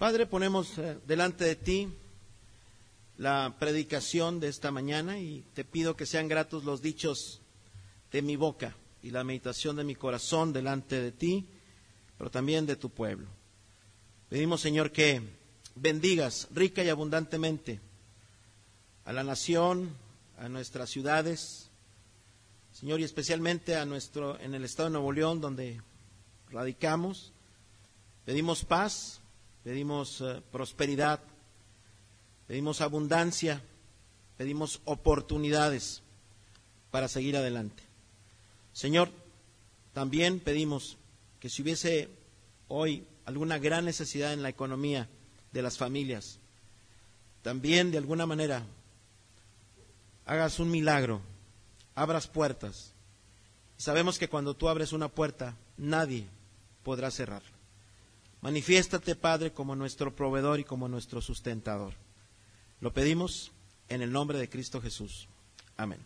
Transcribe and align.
Padre, 0.00 0.24
ponemos 0.24 0.78
eh, 0.78 0.96
delante 1.06 1.44
de 1.44 1.56
ti 1.56 1.86
la 3.18 3.54
predicación 3.58 4.40
de 4.40 4.48
esta 4.48 4.70
mañana 4.70 5.18
y 5.18 5.44
te 5.52 5.62
pido 5.62 5.94
que 5.94 6.06
sean 6.06 6.26
gratos 6.26 6.64
los 6.64 6.80
dichos 6.80 7.42
de 8.10 8.22
mi 8.22 8.34
boca 8.36 8.74
y 9.02 9.10
la 9.10 9.24
meditación 9.24 9.76
de 9.76 9.84
mi 9.84 9.94
corazón 9.94 10.54
delante 10.54 11.02
de 11.02 11.12
ti, 11.12 11.46
pero 12.16 12.30
también 12.30 12.64
de 12.64 12.76
tu 12.76 12.88
pueblo. 12.88 13.26
Pedimos, 14.30 14.62
Señor, 14.62 14.90
que 14.90 15.20
bendigas 15.74 16.48
rica 16.50 16.82
y 16.82 16.88
abundantemente 16.88 17.78
a 19.04 19.12
la 19.12 19.22
nación, 19.22 19.94
a 20.38 20.48
nuestras 20.48 20.88
ciudades, 20.88 21.68
Señor, 22.72 23.00
y 23.00 23.04
especialmente 23.04 23.76
a 23.76 23.84
nuestro 23.84 24.40
en 24.40 24.54
el 24.54 24.64
estado 24.64 24.88
de 24.88 24.94
Nuevo 24.94 25.12
León 25.12 25.42
donde 25.42 25.82
radicamos. 26.48 27.34
Pedimos 28.24 28.64
paz, 28.64 29.19
pedimos 29.64 30.20
eh, 30.20 30.42
prosperidad, 30.50 31.20
pedimos 32.46 32.80
abundancia, 32.80 33.62
pedimos 34.36 34.80
oportunidades 34.84 36.02
para 36.90 37.08
seguir 37.08 37.36
adelante. 37.36 37.82
Señor, 38.72 39.10
también 39.92 40.40
pedimos 40.40 40.96
que 41.40 41.48
si 41.48 41.62
hubiese 41.62 42.08
hoy 42.68 43.04
alguna 43.24 43.58
gran 43.58 43.84
necesidad 43.84 44.32
en 44.32 44.42
la 44.42 44.48
economía 44.48 45.08
de 45.52 45.62
las 45.62 45.78
familias, 45.78 46.38
también 47.42 47.90
de 47.90 47.98
alguna 47.98 48.26
manera 48.26 48.64
hagas 50.26 50.58
un 50.58 50.70
milagro, 50.70 51.20
abras 51.94 52.26
puertas. 52.26 52.92
Sabemos 53.76 54.18
que 54.18 54.28
cuando 54.28 54.54
tú 54.54 54.68
abres 54.68 54.92
una 54.92 55.08
puerta, 55.08 55.56
nadie 55.76 56.26
podrá 56.82 57.10
cerrarla. 57.10 57.59
Manifiéstate, 58.42 59.14
Padre, 59.16 59.52
como 59.52 59.76
nuestro 59.76 60.14
proveedor 60.14 60.60
y 60.60 60.64
como 60.64 60.88
nuestro 60.88 61.20
sustentador. 61.20 61.92
Lo 62.80 62.92
pedimos 62.92 63.52
en 63.88 64.00
el 64.00 64.10
nombre 64.10 64.38
de 64.38 64.48
Cristo 64.48 64.80
Jesús. 64.80 65.28
Amén. 65.76 66.00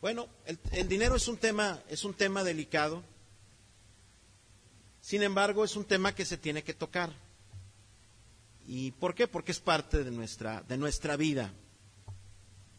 Bueno, 0.00 0.28
el, 0.46 0.88
dinero 0.88 1.16
es 1.16 1.28
un 1.28 1.36
tema, 1.36 1.82
es 1.88 2.04
un 2.04 2.14
tema 2.14 2.44
delicado. 2.44 3.02
Sin 5.00 5.22
embargo, 5.22 5.64
es 5.64 5.76
un 5.76 5.84
tema 5.84 6.14
que 6.14 6.24
se 6.24 6.38
tiene 6.38 6.62
que 6.62 6.72
tocar. 6.72 7.12
¿Y 8.66 8.92
por 8.92 9.14
qué? 9.14 9.26
Porque 9.26 9.52
es 9.52 9.60
parte 9.60 10.04
de 10.04 10.10
nuestra, 10.10 10.62
de 10.62 10.78
nuestra 10.78 11.16
vida, 11.16 11.52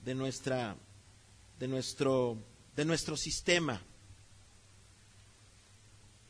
de 0.04 0.16
nuestra, 0.16 0.76
de 1.60 1.68
nuestro, 1.68 2.38
de 2.76 2.86
nuestro 2.86 3.18
sistema. 3.18 3.82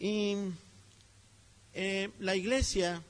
Y 0.04 0.36
eh, 1.76 2.10
la 2.18 2.36
iglesia, 2.36 3.04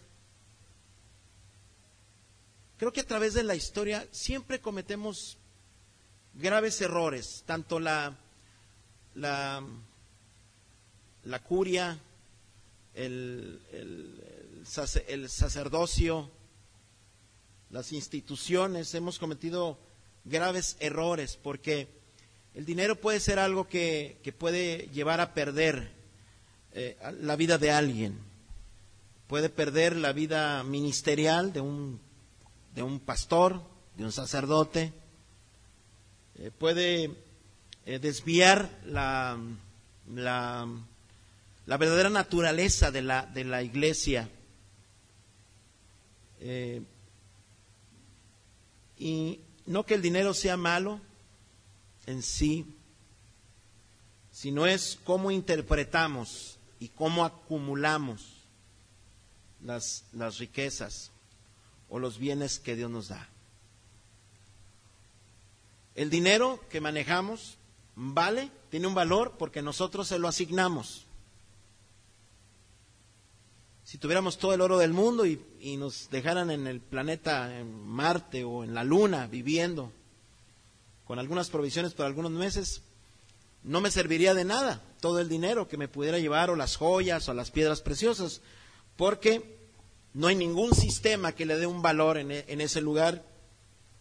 creo 2.78 2.92
que 2.92 3.00
a 3.00 3.08
través 3.08 3.33
de 3.33 3.44
la 3.44 3.56
historia 3.56 4.06
siempre 4.11 4.59
cometemos 4.59 5.38
graves 6.33 6.81
errores, 6.81 7.44
tanto 7.45 7.80
la, 7.80 8.14
la, 9.16 9.64
curia, 11.48 11.98
el, 12.94 13.61
el, 13.72 14.59
el, 15.08 15.30
sacerdocio, 15.30 16.30
las 17.70 17.94
instituciones, 17.94 18.94
hemos 18.95 19.17
cometido 19.17 19.80
graves 20.26 20.76
errores 20.81 21.39
porque 21.42 21.88
el 22.53 22.66
dinero 22.66 22.98
puede 22.98 23.22
ser 23.22 23.39
algo 23.39 23.70
que, 23.70 24.20
que 24.23 24.33
puede 24.33 24.89
llevar 24.94 25.22
a 25.22 25.33
perder 25.33 26.00
eh, 26.73 26.97
la 27.19 27.36
vida 27.36 27.58
de 27.58 27.69
alguien, 27.69 28.17
puede 29.27 29.50
perder 29.50 29.97
la 29.97 30.14
vida 30.14 30.64
ministerial 30.64 31.52
de 31.52 31.59
un, 31.59 32.00
de 32.73 32.81
un 32.81 33.02
pastor, 33.02 33.61
de 33.98 34.05
un 34.05 34.14
sacerdote, 34.14 34.93
eh, 36.36 36.49
puede 36.58 37.11
eh, 37.86 37.99
desviar 37.99 38.70
la, 38.86 39.37
la, 40.14 40.65
la, 41.65 41.77
verdadera 41.77 42.09
naturaleza 42.09 42.89
de 42.89 43.02
la, 43.02 43.26
de 43.26 43.43
la 43.43 43.64
iglesia. 43.64 44.30
y 48.98 49.39
no 49.65 49.86
que 49.86 49.93
el 49.93 50.02
dinero 50.02 50.33
sea 50.33 50.58
malo 50.58 50.99
en 52.05 52.23
sí, 52.23 52.65
sino 54.32 54.65
es 54.65 54.98
cómo 55.03 55.32
interpretamos 55.32 56.58
y 56.81 56.89
cómo 56.89 57.23
acumulamos 57.23 58.25
las, 59.64 60.03
las 60.14 60.39
riquezas 60.39 61.11
o 61.89 61.99
los 61.99 62.17
bienes 62.17 62.58
que 62.58 62.75
Dios 62.75 62.89
nos 62.89 63.09
da. 63.09 63.30
El 65.93 66.09
dinero 66.09 66.59
que 66.71 66.81
manejamos 66.81 67.58
vale, 67.95 68.49
tiene 68.71 68.87
un 68.87 68.95
valor 68.95 69.36
porque 69.37 69.61
nosotros 69.61 70.08
se 70.08 70.17
lo 70.17 70.27
asignamos. 70.27 71.05
Si 73.83 73.99
tuviéramos 73.99 74.39
todo 74.39 74.55
el 74.55 74.61
oro 74.61 74.80
del 74.80 74.93
mundo 74.93 75.27
y, 75.27 75.39
y, 75.59 75.77
nos 75.77 76.09
dejaran 76.09 76.49
en 76.49 76.65
el 76.65 76.81
planeta, 76.81 77.59
en 77.59 77.86
Marte 77.86 78.43
o 78.43 78.64
en 78.64 78.73
la 78.73 78.83
Luna, 78.83 79.27
viviendo, 79.27 79.91
con 81.05 81.20
algunas 81.20 81.52
provisiones 81.52 81.93
por 81.93 82.08
algunos 82.08 82.31
meses, 82.31 82.81
no 83.64 83.82
me 83.82 83.92
serviría 83.92 84.33
de 84.33 84.45
nada 84.45 84.82
todo 85.02 85.20
el 85.20 85.30
dinero 85.30 85.67
que 85.67 85.77
me 85.77 85.88
pudiera 85.88 86.20
llevar 86.20 86.49
o 86.49 86.55
las 86.55 86.77
joyas 86.77 87.27
o 87.27 87.33
las 87.33 87.52
piedras 87.52 87.82
preciosas, 87.82 88.42
porque 88.95 89.60
no 90.14 90.27
hay 90.27 90.36
ningún 90.36 90.76
sistema 90.76 91.33
que 91.33 91.45
le 91.45 91.58
dé 91.58 91.66
un 91.66 91.82
valor 91.82 92.17
en, 92.17 92.32
e, 92.32 92.45
ese 92.48 92.82
lugar 92.82 93.26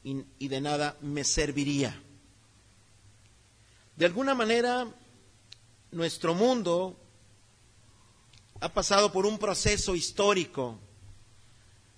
y, 0.02 0.48
de 0.48 0.60
nada 0.60 0.96
me 1.00 1.24
serviría. 1.24 2.02
De 3.96 4.06
alguna 4.06 4.34
manera, 4.34 4.86
nuestro 5.90 6.34
mundo 6.34 6.96
ha 8.60 8.72
pasado 8.72 9.12
por 9.12 9.26
un 9.26 9.38
proceso 9.38 9.94
histórico 9.94 10.78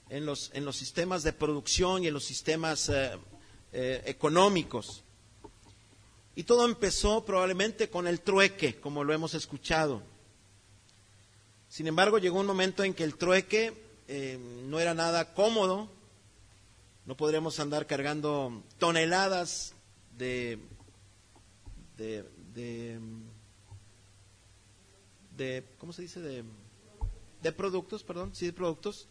en 0.09 0.27
los, 0.27 0.51
en 0.55 0.65
los 0.65 0.77
sistemas 0.77 1.22
de 1.22 1.33
producción 1.33 2.05
y 2.05 2.09
en 2.09 2.15
los 2.15 2.25
sistemas 2.25 2.89
eh, 2.89 3.12
eh, 3.72 4.03
económicos. 4.06 5.05
Y 6.34 6.44
todo 6.44 6.66
empezó 6.66 7.25
probablemente 7.25 7.91
con 7.91 8.06
el 8.06 8.20
trueque, 8.20 8.81
como 8.81 9.04
lo 9.04 9.12
hemos 9.12 9.34
escuchado. 9.34 10.03
Sin 11.69 11.87
embargo, 11.87 12.19
llegó 12.19 12.41
un 12.41 12.47
momento 12.47 12.84
en 12.84 12.94
que 12.94 13.04
el 13.04 13.16
trueque 13.16 13.72
eh, 14.09 14.38
no 14.66 14.81
era 14.81 14.94
nada 14.94 15.34
cómodo, 15.34 15.91
no 17.04 17.16
podríamos 17.16 17.59
andar 17.60 17.87
cargando 17.87 18.62
toneladas 18.78 19.75
de, 20.16 20.59
de, 21.97 23.00
¿cómo 25.78 25.92
se 25.92 26.03
dice? 26.03 26.21
De, 26.21 26.44
de 27.42 27.53
productos, 27.53 28.04
perdón, 28.04 28.34
sí, 28.34 28.47
de 28.47 28.53
productos, 28.53 29.09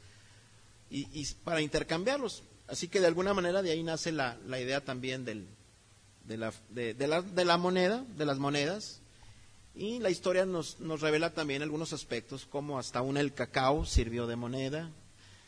y, 0.89 1.07
y, 1.19 1.25
para 1.43 1.61
intercambiarlos. 1.61 2.43
Así 2.67 2.87
que 2.87 2.99
de 2.99 3.07
alguna 3.07 3.33
manera 3.33 3.61
de 3.61 3.71
ahí 3.71 3.83
nace 3.83 4.11
la, 4.11 4.37
la 4.45 4.59
idea 4.59 4.83
también 4.83 5.25
del, 5.25 5.47
de 6.25 6.37
la, 6.37 6.53
de, 6.69 7.07
la, 7.07 7.21
de 7.21 7.45
la 7.45 7.57
moneda, 7.57 8.05
de 8.17 8.25
las 8.25 8.39
monedas. 8.39 9.01
Y 9.73 9.99
la 9.99 10.09
historia 10.09 10.45
nos, 10.45 10.79
nos 10.79 11.01
revela 11.01 11.33
también 11.33 11.61
algunos 11.61 11.93
aspectos, 11.93 12.45
como 12.45 12.77
hasta 12.77 12.99
aún 12.99 13.17
el 13.17 13.33
cacao 13.33 13.85
sirvió 13.85 14.27
de 14.27 14.35
moneda, 14.35 14.89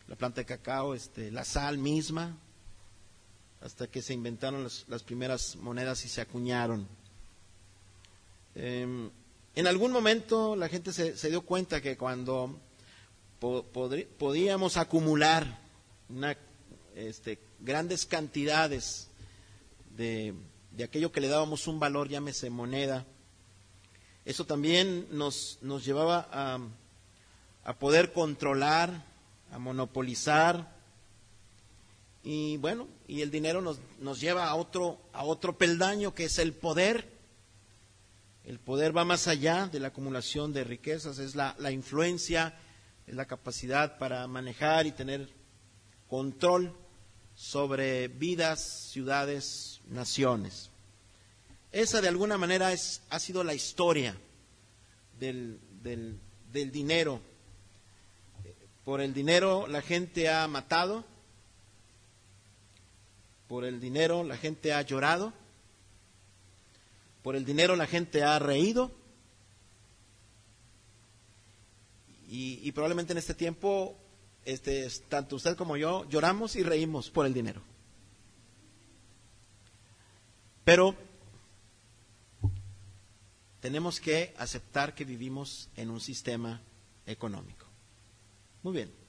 la 0.07 0.15
planta 0.15 0.41
de 0.41 0.45
cacao, 0.45 0.93
este, 0.93 1.31
la 1.31 1.43
sal 1.43 1.77
misma, 1.77 2.37
hasta 3.61 3.87
que 3.87 4.01
se 4.01 4.13
inventaron 4.13 4.63
las, 4.63 4.85
las 4.87 5.03
primeras 5.03 5.55
monedas 5.57 6.05
y 6.05 6.09
se 6.09 6.21
acuñaron. 6.21 6.87
Em, 8.55 9.09
en 9.55 9.67
algún 9.67 9.91
momento 9.91 10.55
la 10.55 10.69
gente 10.69 10.93
se, 10.93 11.17
se 11.17 11.29
dio 11.29 11.41
cuenta 11.41 11.81
que 11.81 11.97
cuando 11.97 12.59
podíamos 14.17 14.77
acumular 14.77 15.59
una, 16.07 16.37
este, 16.95 17.39
grandes 17.59 18.05
cantidades 18.05 19.09
de, 19.97 20.33
de 20.75 20.83
aquello 20.83 21.11
que 21.11 21.21
le 21.21 21.27
dábamos 21.27 21.67
un 21.67 21.79
valor, 21.79 22.09
llámese 22.09 22.49
moneda. 22.49 23.05
Eso 24.25 24.45
también 24.45 25.07
nos, 25.11 25.59
nos 25.61 25.85
llevaba 25.85 26.27
a, 26.31 26.59
a 27.63 27.79
poder 27.79 28.11
controlar, 28.11 29.05
a 29.51 29.59
monopolizar. 29.59 30.73
Y 32.23 32.57
bueno, 32.57 32.87
y 33.07 33.21
el 33.21 33.31
dinero 33.31 33.61
nos, 33.61 33.79
nos 33.99 34.19
lleva 34.19 34.47
a 34.47 34.55
otro, 34.55 34.99
a 35.13 35.23
otro 35.23 35.57
peldaño 35.57 36.15
que 36.15 36.25
es 36.25 36.39
el 36.39 36.53
poder. 36.53 37.11
El 38.43 38.59
poder 38.59 38.95
va 38.95 39.05
más 39.05 39.27
allá 39.27 39.67
de 39.67 39.79
la 39.79 39.89
acumulación 39.89 40.53
de 40.53 40.63
riquezas, 40.63 41.19
es 41.19 41.35
la, 41.35 41.55
la 41.59 41.71
influencia, 41.71 42.57
es 43.05 43.15
la 43.15 43.25
capacidad 43.25 43.97
para 43.97 44.27
manejar 44.27 44.87
y 44.87 44.91
tener 44.91 45.29
control 46.07 46.73
sobre 47.35 48.07
vidas, 48.07 48.89
ciudades, 48.91 49.72
naciones. 49.89 50.69
Esa 51.71 52.01
de 52.01 52.07
alguna 52.07 52.37
manera 52.37 52.71
es, 52.71 53.01
ha 53.09 53.19
sido 53.19 53.43
la 53.43 53.53
historia 53.53 54.15
del, 55.19 55.59
del, 55.81 56.19
del 56.51 56.71
dinero. 56.71 57.19
Por 58.85 59.01
el 59.01 59.13
dinero 59.13 59.67
la 59.67 59.81
gente 59.81 60.29
ha 60.29 60.47
matado, 60.47 61.03
por 63.47 63.65
el 63.65 63.79
dinero 63.79 64.23
la 64.23 64.37
gente 64.37 64.73
ha 64.73 64.81
llorado, 64.81 65.33
por 67.23 67.35
el 67.35 67.45
dinero 67.45 67.75
la 67.75 67.87
gente 67.87 68.23
ha 68.23 68.37
reído 68.39 68.91
y, 72.35 72.71
probablemente 72.71 73.13
en 73.13 73.19
este 73.19 73.35
tiempo 73.35 73.95
este, 74.43 74.87
tanto 75.07 75.35
usted 75.35 75.55
como 75.55 75.77
yo 75.77 76.09
lloramos 76.09 76.55
y 76.55 76.63
reímos 76.63 77.11
por 77.11 77.27
el 77.27 77.33
dinero. 77.33 77.61
Pero 80.63 80.95
tenemos 83.59 83.99
que 83.99 84.33
aceptar 84.37 84.93
que 84.95 85.05
vivimos 85.05 85.69
en 85.75 85.89
un 85.89 86.01
sistema 86.01 86.61
económico. 87.05 87.65
Muy 88.61 88.73
bien. 88.73 89.03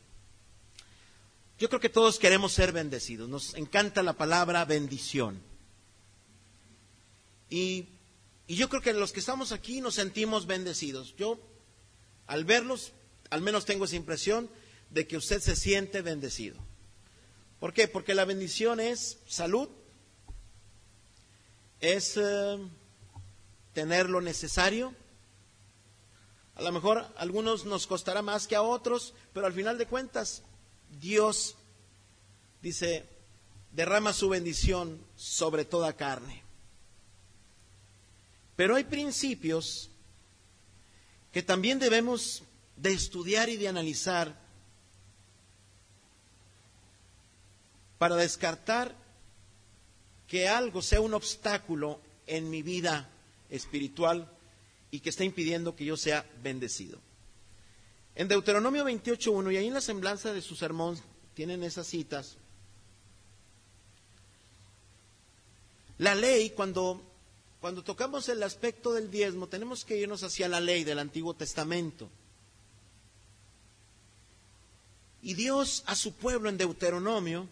Yo 1.58 1.68
creo 1.68 1.80
que 1.80 1.88
todos 1.88 2.18
queremos 2.18 2.52
ser 2.52 2.72
bendecidos. 2.72 3.28
Nos 3.28 3.54
encanta 3.54 4.02
la 4.02 4.14
palabra 4.14 4.64
bendición. 4.64 5.40
Y, 7.48 7.86
y, 8.46 8.56
yo 8.56 8.68
creo 8.68 8.82
que 8.82 8.92
los 8.92 9.12
que 9.12 9.20
estamos 9.20 9.52
aquí 9.52 9.80
nos 9.80 9.94
sentimos 9.94 10.46
bendecidos. 10.46 11.14
Yo, 11.16 11.38
al 12.26 12.44
verlos, 12.44 12.92
al 13.30 13.42
menos 13.42 13.64
tengo 13.64 13.84
esa 13.84 13.96
impresión 13.96 14.50
de 14.90 15.06
que 15.06 15.16
usted 15.16 15.40
se 15.40 15.54
siente 15.54 16.02
bendecido. 16.02 16.56
¿Por 17.60 17.72
qué? 17.72 17.86
Porque 17.88 18.14
la 18.14 18.24
bendición 18.24 18.80
es 18.80 19.18
salud, 19.26 19.68
es 21.84 22.16
eh, 22.16 22.58
tener 23.74 24.08
lo 24.08 24.22
necesario. 24.22 24.94
A 26.54 26.62
lo 26.62 26.72
mejor 26.72 26.98
a 26.98 27.12
algunos 27.16 27.66
nos 27.66 27.86
costará 27.86 28.22
más 28.22 28.46
que 28.46 28.56
a 28.56 28.62
otros, 28.62 29.12
pero 29.34 29.46
al 29.46 29.52
final 29.52 29.76
de 29.76 29.86
cuentas 29.86 30.42
Dios 31.00 31.56
dice, 32.62 33.04
derrama 33.72 34.14
su 34.14 34.30
bendición 34.30 35.04
sobre 35.14 35.66
toda 35.66 35.92
carne. 35.94 36.42
Pero 38.56 38.76
hay 38.76 38.84
principios 38.84 39.90
que 41.32 41.42
también 41.42 41.78
debemos 41.78 42.44
de 42.76 42.92
estudiar 42.92 43.48
y 43.50 43.56
de 43.56 43.68
analizar 43.68 44.40
para 47.98 48.16
descartar 48.16 49.03
que 50.28 50.48
algo 50.48 50.82
sea 50.82 51.00
un 51.00 51.14
obstáculo 51.14 52.00
en 52.26 52.50
mi 52.50 52.62
vida 52.62 53.08
espiritual 53.50 54.30
y 54.90 55.00
que 55.00 55.10
esté 55.10 55.24
impidiendo 55.24 55.76
que 55.76 55.84
yo 55.84 55.96
sea 55.96 56.24
bendecido. 56.42 56.98
En 58.14 58.28
Deuteronomio 58.28 58.84
28.1, 58.84 59.52
y 59.52 59.56
ahí 59.56 59.66
en 59.66 59.74
la 59.74 59.80
semblanza 59.80 60.32
de 60.32 60.40
su 60.40 60.54
sermón 60.54 60.98
tienen 61.34 61.62
esas 61.64 61.86
citas, 61.86 62.36
la 65.98 66.14
ley, 66.14 66.50
cuando, 66.50 67.00
cuando 67.60 67.84
tocamos 67.84 68.28
el 68.28 68.42
aspecto 68.42 68.92
del 68.92 69.10
diezmo, 69.10 69.46
tenemos 69.46 69.84
que 69.84 69.96
irnos 69.96 70.22
hacia 70.24 70.48
la 70.48 70.60
ley 70.60 70.84
del 70.84 70.98
Antiguo 70.98 71.34
Testamento. 71.34 72.08
Y 75.22 75.34
Dios 75.34 75.84
a 75.86 75.94
su 75.94 76.12
pueblo 76.12 76.48
en 76.48 76.58
Deuteronomio 76.58 77.48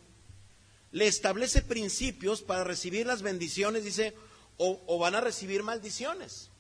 le 0.93 1.07
establece 1.07 1.63
principios 1.63 2.43
para 2.43 2.65
recibir 2.65 3.07
las 3.07 3.23
bendiciones, 3.23 3.83
dice, 3.83 4.15
o, 4.59 4.99
van 4.99 5.15
a 5.15 5.21
recibir 5.21 5.63
maldiciones. 5.63 6.51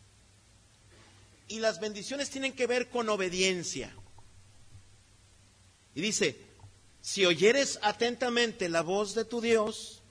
Y 1.48 1.60
las 1.60 1.80
bendiciones 1.80 2.30
tienen 2.30 2.54
que 2.54 2.66
ver 2.66 2.88
con 2.88 3.08
obediencia. 3.10 3.94
Y 5.94 6.00
dice, 6.00 6.40
si 7.02 7.26
oyeres 7.26 7.78
atentamente 7.82 8.70
la 8.70 8.80
voz 8.80 9.14
de 9.14 9.26
tu 9.26 9.42
Dios 9.42 10.02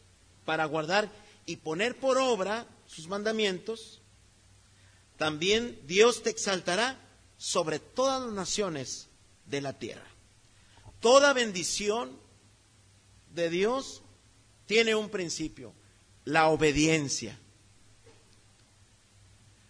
para 0.45 0.65
guardar 0.65 1.09
y 1.47 1.55
poner 1.57 1.99
por 1.99 2.19
obra 2.19 2.67
sus 2.85 3.07
mandamientos, 3.07 4.01
también 5.17 5.79
Dios 5.87 6.21
te 6.21 6.29
exaltará 6.29 6.99
sobre 7.37 7.79
todas 7.79 8.21
las 8.21 8.33
naciones 8.33 9.07
de 9.47 9.61
la 9.61 9.79
tierra. 9.79 10.05
Toda 10.99 11.33
bendición 11.33 12.19
de 13.33 13.49
Dios 13.49 14.03
tiene 14.71 14.95
un 14.95 15.09
principio, 15.09 15.73
la 16.23 16.47
obediencia. 16.47 17.37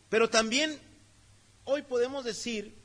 Pero 0.10 0.30
también 0.30 0.80
hoy 1.64 1.82
podemos 1.82 2.24
decir 2.24 2.76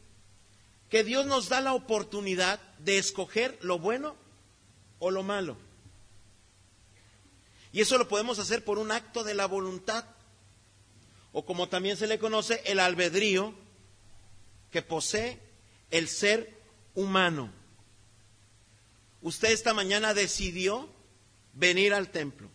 que 0.88 1.04
Dios 1.04 1.26
nos 1.26 1.50
da 1.50 1.60
la 1.60 1.74
oportunidad 1.74 2.58
de 2.78 2.96
escoger 2.96 3.58
lo 3.60 3.78
bueno 3.78 4.16
o 4.98 5.10
lo 5.10 5.22
malo. 5.22 5.58
Y 7.70 7.82
eso 7.82 7.98
lo 7.98 8.08
podemos 8.08 8.38
hacer 8.38 8.64
por 8.64 8.78
un 8.78 8.92
acto 8.92 9.22
de 9.22 9.34
la 9.34 9.44
voluntad, 9.44 10.06
o 11.32 11.44
como 11.44 11.68
también 11.68 11.98
se 11.98 12.06
le 12.06 12.18
conoce, 12.18 12.62
el 12.64 12.80
albedrío 12.80 13.52
que 14.70 14.80
posee 14.80 15.38
el 15.90 16.08
ser 16.08 16.62
humano. 16.94 17.52
Usted 19.20 19.50
esta 19.50 19.74
mañana 19.74 20.14
decidió 20.14 20.95
venir 21.56 21.94
al 21.94 22.10
templo. 22.10 22.48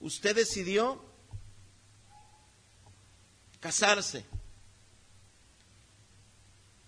Usted 0.00 0.34
decidió 0.34 1.04
casarse. 3.60 4.24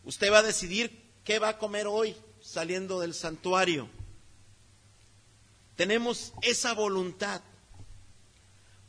Usted 0.05 0.33
va 0.33 0.39
a 0.39 0.43
decidir 0.43 1.13
qué 1.25 1.39
va 1.39 1.51
a 1.51 1.59
comer 1.59 1.87
hoy 1.87 2.17
saliendo 2.41 3.01
del 3.01 3.13
santuario. 3.15 3.89
Tenemos 5.77 6.33
esa 6.43 6.73
voluntad, 6.73 7.43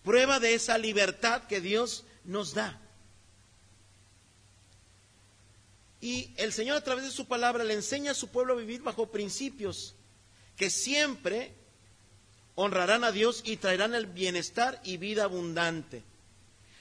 prueba 0.04 0.40
de 0.40 0.54
esa 0.54 0.78
libertad 0.78 1.44
que 1.48 1.62
Dios 1.62 2.06
nos 2.24 2.54
da. 2.54 2.80
Y 6.00 6.34
el 6.38 6.54
Señor 6.54 6.78
a 6.78 6.84
través 6.84 7.06
de 7.06 7.12
su 7.12 7.28
palabra 7.28 7.64
le 7.64 7.74
enseña 7.74 8.12
a 8.12 8.16
su 8.16 8.30
pueblo 8.30 8.54
a 8.54 8.58
vivir 8.58 8.82
bajo 8.82 9.12
principios 9.12 9.96
que 10.58 10.70
siempre 10.70 11.54
honrarán 12.56 13.04
a 13.04 13.12
Dios 13.12 13.42
y 13.46 13.58
traerán 13.58 13.96
el 13.96 14.06
bienestar 14.06 14.80
y 14.84 14.98
vida 14.98 15.24
abundante. 15.24 16.04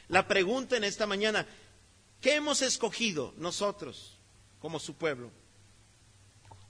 La 0.09 0.27
pregunta 0.27 0.77
en 0.77 0.85
esta 0.85 1.07
mañana, 1.07 1.47
¿qué 2.21 2.35
hemos 2.35 2.63
escogido 2.63 3.33
nosotros 3.37 4.19
como 4.61 4.79
su 4.79 4.95
pueblo? 4.95 5.31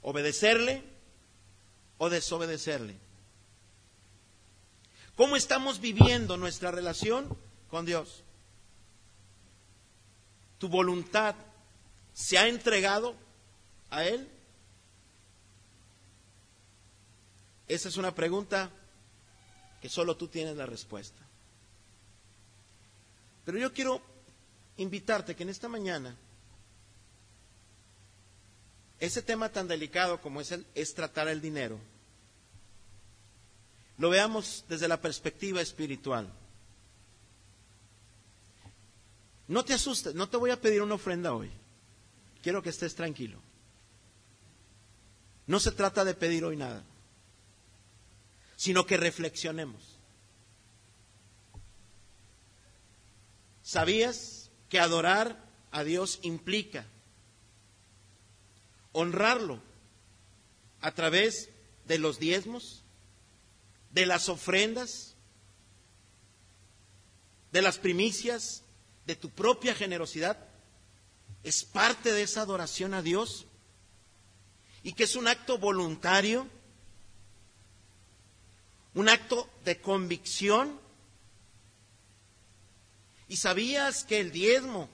¿Obedecerle 0.01 0.83
o 1.97 2.09
desobedecerle? 2.09 2.95
¿Cómo 5.15 5.35
estamos 5.35 5.79
viviendo 5.79 6.37
nuestra 6.37 6.71
relación 6.71 7.37
con 7.69 7.85
Dios? 7.85 8.23
¿Tu 10.57 10.69
voluntad 10.69 11.35
se 12.13 12.37
ha 12.37 12.47
entregado 12.47 13.15
a 13.89 14.05
Él? 14.05 14.27
Esa 17.71 17.87
es 17.87 17.95
una 17.95 18.13
pregunta 18.13 18.69
que 19.81 19.87
solo 19.87 20.17
tú 20.17 20.27
tienes 20.27 20.57
la 20.57 20.65
respuesta. 20.65 21.21
Pero 23.45 23.57
yo 23.57 23.71
quiero 23.71 24.01
invitarte 24.75 25.37
que 25.37 25.43
en 25.43 25.49
esta 25.49 25.69
mañana 25.69 26.13
ese 28.99 29.21
tema 29.21 29.47
tan 29.47 29.69
delicado 29.69 30.19
como 30.19 30.41
es, 30.41 30.51
el, 30.51 30.67
es 30.75 30.93
tratar 30.93 31.29
el 31.29 31.39
dinero, 31.39 31.79
lo 33.99 34.09
veamos 34.09 34.65
desde 34.67 34.89
la 34.89 34.99
perspectiva 34.99 35.61
espiritual. 35.61 36.29
No 39.47 39.63
te 39.63 39.75
asustes, 39.75 40.13
no 40.13 40.27
te 40.27 40.35
voy 40.35 40.51
a 40.51 40.59
pedir 40.59 40.81
una 40.81 40.95
ofrenda 40.95 41.33
hoy. 41.33 41.49
Quiero 42.43 42.61
que 42.61 42.69
estés 42.69 42.95
tranquilo. 42.95 43.39
No 45.47 45.57
se 45.61 45.71
trata 45.71 46.03
de 46.03 46.15
pedir 46.15 46.43
hoy 46.43 46.57
nada, 46.57 46.83
sino 48.61 48.85
que 48.85 48.95
reflexionemos. 48.95 49.97
¿Sabías 53.63 54.51
que 54.69 54.79
adorar 54.79 55.43
a 55.71 55.83
Dios 55.83 56.19
implica 56.21 56.85
honrarlo 58.91 59.63
a 60.79 60.91
través 60.91 61.49
de 61.87 61.97
los 61.97 62.19
diezmos, 62.19 62.83
de 63.93 64.05
las 64.05 64.29
ofrendas, 64.29 65.15
de 67.51 67.63
las 67.63 67.79
primicias, 67.79 68.61
de 69.07 69.15
tu 69.15 69.31
propia 69.31 69.73
generosidad? 69.73 70.37
Es 71.43 71.63
parte 71.63 72.13
de 72.13 72.21
esa 72.21 72.41
adoración 72.41 72.93
a 72.93 73.01
Dios 73.01 73.47
y 74.83 74.93
que 74.93 75.05
es 75.05 75.15
un 75.15 75.27
acto 75.27 75.57
voluntario, 75.57 76.47
un 78.93 79.09
acto 79.09 79.49
de 79.65 79.79
convicción 79.79 80.79
¿Y 83.31 83.37
sabías 83.37 84.03
que 84.03 84.19
el 84.19 84.33
diezmo 84.33 84.89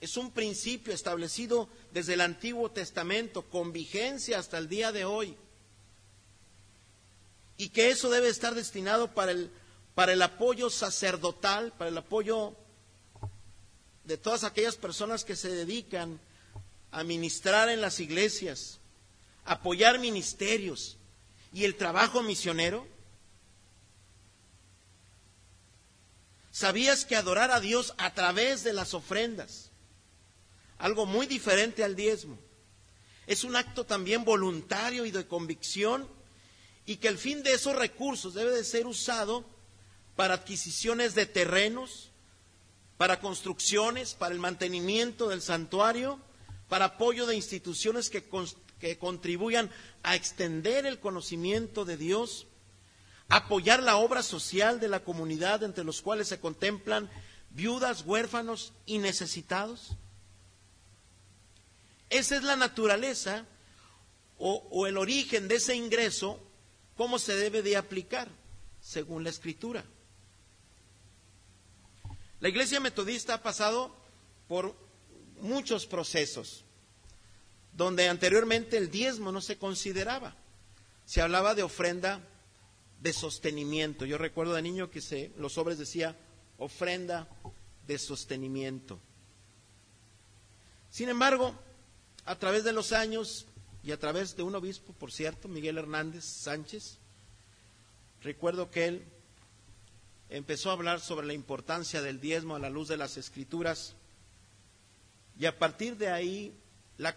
Es 0.00 0.16
un 0.16 0.32
principio 0.32 0.92
establecido 0.92 1.68
desde 1.92 2.14
el 2.14 2.20
Antiguo 2.20 2.72
Testamento, 2.72 3.42
con 3.42 3.72
vigencia 3.72 4.40
hasta 4.40 4.58
el 4.58 4.68
día 4.68 4.90
de 4.90 5.04
hoy. 5.04 5.36
Y 7.56 7.68
que 7.68 7.90
eso 7.90 8.10
debe 8.10 8.28
estar 8.28 8.56
destinado 8.56 9.14
para 9.14 9.30
el, 9.30 9.48
para 9.94 10.12
el 10.12 10.22
apoyo 10.22 10.70
sacerdotal, 10.70 11.72
para 11.78 11.90
el 11.90 11.98
apoyo 11.98 12.56
de 14.02 14.16
todas 14.16 14.42
aquellas 14.42 14.74
personas 14.74 15.24
que 15.24 15.36
se 15.36 15.48
dedican 15.52 16.18
a 16.90 17.04
ministrar 17.04 17.68
en 17.68 17.80
las 17.80 18.00
iglesias, 18.00 18.80
apoyar 19.44 20.00
ministerios 20.00 20.96
y 21.52 21.62
el 21.64 21.76
trabajo 21.76 22.24
misionero. 22.24 22.88
¿Sabías 26.52 27.06
que 27.06 27.16
adorar 27.16 27.50
a 27.50 27.60
Dios 27.60 27.94
a 27.96 28.12
través 28.12 28.62
de 28.62 28.74
las 28.74 28.92
ofrendas, 28.92 29.70
algo 30.76 31.06
muy 31.06 31.26
diferente 31.26 31.82
al 31.82 31.96
diezmo, 31.96 32.38
es 33.26 33.42
un 33.42 33.56
acto 33.56 33.84
también 33.84 34.24
voluntario 34.24 35.06
y 35.06 35.10
de 35.10 35.26
convicción 35.26 36.06
y 36.84 36.96
que 36.96 37.08
el 37.08 37.16
fin 37.16 37.42
de 37.42 37.54
esos 37.54 37.74
recursos 37.74 38.34
debe 38.34 38.50
de 38.50 38.64
ser 38.64 38.86
usado 38.86 39.46
para 40.14 40.34
adquisiciones 40.34 41.14
de 41.14 41.24
terrenos, 41.24 42.10
para 42.98 43.20
construcciones, 43.20 44.12
para 44.14 44.34
el 44.34 44.40
mantenimiento 44.40 45.30
del 45.30 45.40
santuario, 45.40 46.20
para 46.68 46.84
apoyo 46.86 47.26
de 47.26 47.36
instituciones 47.36 48.10
que, 48.10 48.24
que 48.78 48.98
contribuyan 48.98 49.70
a 50.02 50.16
extender 50.16 50.84
el 50.84 51.00
conocimiento 51.00 51.84
de 51.84 51.96
Dios, 51.96 52.46
apoyar 53.32 53.82
la 53.82 53.96
obra 53.96 54.22
social 54.22 54.78
de 54.78 54.88
la 54.88 55.00
comunidad 55.00 55.62
entre 55.62 55.84
los 55.84 56.02
cuales 56.02 56.28
se 56.28 56.38
contemplan 56.38 57.08
viudas, 57.48 58.02
huérfanos 58.04 58.74
y 58.84 58.98
necesitados. 58.98 59.92
Esa 62.10 62.36
es 62.36 62.42
la 62.42 62.56
naturaleza 62.56 63.46
o, 64.36 64.86
el 64.86 64.98
origen 64.98 65.48
de 65.48 65.54
ese 65.54 65.74
ingreso, 65.74 66.40
cómo 66.94 67.18
se 67.18 67.34
debe 67.34 67.62
de 67.62 67.78
aplicar, 67.78 68.28
según 68.82 69.24
la 69.24 69.30
escritura. 69.30 69.82
La 72.40 72.50
iglesia 72.50 72.80
metodista 72.80 73.34
ha 73.34 73.42
pasado 73.42 73.96
por 74.46 74.76
muchos 75.40 75.86
procesos, 75.86 76.64
donde 77.72 78.10
anteriormente 78.10 78.76
el 78.76 78.90
diezmo 78.90 79.32
no 79.32 79.40
se 79.40 79.56
consideraba. 79.56 80.36
Se 81.06 81.22
hablaba 81.22 81.54
de 81.54 81.62
ofrenda 81.62 82.20
de 83.02 83.12
sostenimiento. 83.12 84.06
Yo 84.06 84.16
recuerdo 84.18 84.54
de 84.54 84.62
niño 84.62 84.90
que 84.90 85.00
se, 85.00 85.32
los 85.36 85.54
sobres 85.54 85.78
decía 85.78 86.16
ofrenda 86.58 87.28
de 87.86 87.98
sostenimiento. 87.98 89.00
Sin 90.90 91.08
embargo, 91.08 91.54
a 92.24 92.38
través 92.38 92.64
de 92.64 92.72
los 92.72 92.92
años 92.92 93.46
y 93.82 93.90
a 93.90 93.98
través 93.98 94.36
de 94.36 94.42
un 94.42 94.54
obispo, 94.54 94.92
por 94.92 95.10
cierto, 95.10 95.48
Miguel 95.48 95.78
Hernández 95.78 96.24
Sánchez, 96.24 96.98
recuerdo 98.22 98.70
que 98.70 98.86
él 98.86 99.04
empezó 100.28 100.70
a 100.70 100.74
hablar 100.74 101.00
sobre 101.00 101.26
la 101.26 101.32
importancia 101.32 102.00
del 102.00 102.20
diezmo 102.20 102.54
a 102.54 102.60
la 102.60 102.70
luz 102.70 102.88
de 102.88 102.96
las 102.96 103.16
escrituras 103.16 103.96
y 105.38 105.46
a 105.46 105.58
partir 105.58 105.96
de 105.96 106.10
ahí 106.10 106.54
la, 106.98 107.16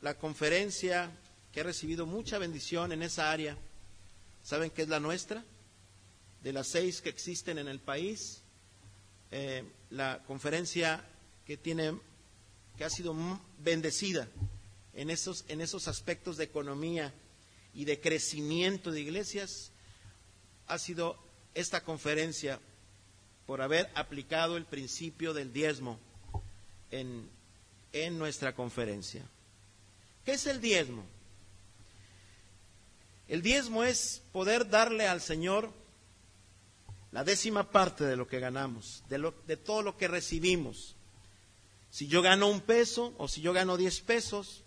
la, 0.00 0.18
conferencia 0.18 1.10
que 1.50 1.60
ha 1.60 1.64
recibido 1.64 2.04
mucha 2.04 2.38
bendición 2.38 2.92
en 2.92 3.02
esa 3.02 3.30
área, 3.30 3.56
¿saben 4.42 4.70
qué 4.70 4.82
es 4.82 4.88
la 4.88 5.00
nuestra? 5.00 5.44
De 6.42 6.52
las 6.52 6.68
seis 6.68 7.00
que 7.00 7.08
existen 7.08 7.58
en 7.58 7.68
el 7.68 7.80
país, 7.80 8.42
eh, 9.30 9.64
la 9.90 10.22
conferencia 10.26 11.04
que 11.46 11.56
tiene, 11.56 11.98
que 12.76 12.84
ha 12.84 12.90
sido 12.90 13.14
bendecida 13.58 14.28
en 14.94 15.10
esos, 15.10 15.44
en 15.48 15.60
esos 15.60 15.88
aspectos 15.88 16.36
de 16.36 16.44
economía 16.44 17.12
y 17.74 17.84
de 17.84 18.00
crecimiento 18.00 18.90
de 18.90 19.00
iglesias, 19.00 19.70
ha 20.66 20.78
sido 20.78 21.16
esta 21.54 21.82
conferencia 21.82 22.60
por 23.46 23.62
haber 23.62 23.90
aplicado 23.94 24.56
el 24.56 24.64
principio 24.64 25.34
del 25.34 25.52
diezmo 25.52 25.98
en, 26.90 27.28
en 27.92 28.18
nuestra 28.18 28.54
conferencia. 28.54 29.22
¿Qué 30.24 30.32
es 30.32 30.46
el 30.46 30.60
diezmo? 30.60 31.04
El 33.28 33.42
diezmo 33.42 33.84
es 33.84 34.22
poder 34.32 34.68
darle 34.68 35.06
al 35.06 35.20
Señor 35.20 35.72
la 37.12 37.24
décima 37.24 37.70
parte 37.70 38.04
de 38.04 38.16
lo 38.16 38.26
que 38.26 38.40
ganamos, 38.40 39.02
de, 39.08 39.18
lo, 39.18 39.34
de 39.46 39.56
todo 39.56 39.82
lo 39.82 39.96
que 39.96 40.08
recibimos. 40.08 40.96
Si 41.90 42.08
yo 42.08 42.22
gano 42.22 42.48
un 42.48 42.60
peso 42.60 43.14
o 43.18 43.28
si 43.28 43.42
yo 43.42 43.52
gano 43.52 43.76
diez 43.76 44.00
pesos, 44.00 44.62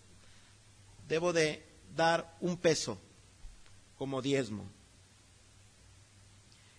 debo 1.08 1.34
de 1.34 1.66
dar 1.96 2.36
un 2.42 2.58
peso 2.58 3.00
como 3.98 4.22
diezmo 4.22 4.70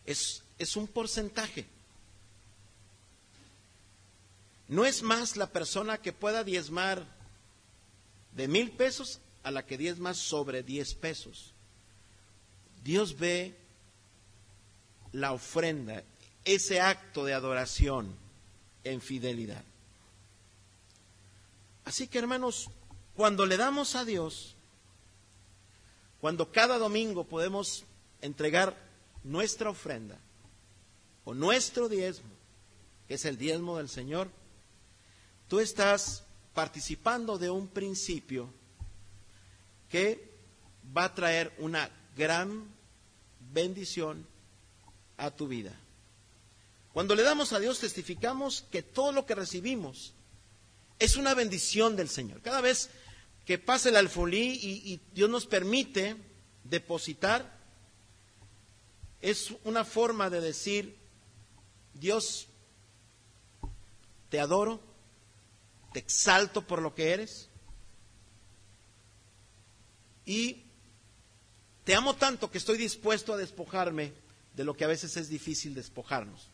es, 0.07 0.43
es 0.59 0.77
un 0.77 0.87
porcentaje. 0.87 1.67
No 4.69 4.85
es 4.85 5.03
más 5.03 5.37
la 5.37 5.49
persona 5.49 5.99
que 5.99 6.13
pueda 6.13 6.43
diezmar 6.45 7.05
de 8.33 8.49
mil 8.49 8.71
pesos 8.71 9.21
a 9.43 9.51
la 9.51 9.67
que 9.67 9.77
diezma 9.77 10.15
sobre 10.15 10.63
diez 10.63 10.95
pesos. 10.95 11.53
Dios 12.87 13.19
ve 13.19 13.53
la 15.11 15.33
ofrenda, 15.33 16.05
ese 16.45 16.81
acto 16.81 17.25
de 17.25 17.35
adoración 17.35 18.15
en 18.85 19.01
fidelidad. 19.01 19.65
Así 21.85 22.07
que 22.07 22.21
hermanos, 22.21 22.71
cuando 23.17 23.45
le 23.45 23.57
damos 23.57 23.97
a 23.97 24.05
Dios, 24.05 24.55
cuando 26.21 26.53
cada 26.53 26.79
domingo 26.79 27.25
podemos 27.25 27.85
entregar 28.21 28.77
nuestra 29.25 29.71
ofrenda 29.71 30.21
o 31.25 31.35
nuestro 31.35 31.89
diezmo, 31.89 32.31
que 33.09 33.15
es 33.15 33.25
el 33.25 33.37
diezmo 33.37 33.79
del 33.79 33.89
Señor, 33.89 34.31
tú 35.49 35.59
estás 35.59 36.23
participando 36.55 37.37
de 37.37 37.51
un 37.51 37.67
principio 37.67 38.49
que 39.89 40.39
va 40.97 41.07
a 41.07 41.15
traer 41.15 41.53
una 41.59 41.91
gran 42.17 42.76
bendición 43.41 44.27
a 45.17 45.31
tu 45.31 45.49
vida. 45.49 45.79
Cuando 46.93 47.15
le 47.15 47.23
damos 47.23 47.53
a 47.53 47.59
Dios, 47.59 47.79
testificamos 47.79 48.65
que 48.71 48.83
todo 48.83 49.13
lo 49.13 49.27
que 49.27 49.35
recibimos 49.35 50.15
es 50.99 51.17
una 51.17 51.35
bendición 51.35 51.97
del 51.97 52.09
Señor. 52.09 52.41
Cada 52.41 52.61
vez 52.61 52.91
que 53.45 53.59
pasa 53.59 53.91
el 53.91 53.97
alfolí 53.97 54.59
y, 54.63 55.01
Dios 55.13 55.31
nos 55.31 55.47
permite 55.47 56.17
depositar, 56.65 57.57
es 59.21 59.53
una 59.65 59.85
forma 59.85 60.31
de 60.31 60.41
decir, 60.41 60.97
Dios, 61.95 62.49
te 64.31 64.41
adoro, 64.41 64.81
te 65.93 66.01
exalto 66.01 66.67
por 66.67 66.83
lo 66.83 66.95
que 66.95 67.13
eres 67.13 67.49
y 70.27 70.66
te 71.87 71.95
amo 71.95 72.17
tanto 72.17 72.51
que 72.51 72.59
estoy 72.59 72.79
dispuesto 72.79 73.33
a 73.33 73.37
despojarme 73.37 74.13
de 74.57 74.65
lo 74.65 74.75
que 74.75 74.83
a 74.83 74.89
veces 74.89 75.17
es 75.17 75.29
difícil 75.29 75.73
despojarnos. 75.73 76.49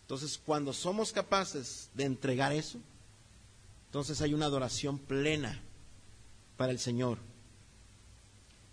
Entonces, 0.00 0.40
cuando 0.44 0.72
somos 0.72 1.12
capaces 1.12 1.88
de 1.94 2.02
entregar 2.02 2.52
eso, 2.52 2.80
entonces 3.86 4.20
hay 4.22 4.34
una 4.34 4.46
adoración 4.46 4.98
plena 4.98 5.62
para 6.56 6.72
el 6.72 6.80
Señor. 6.80 7.18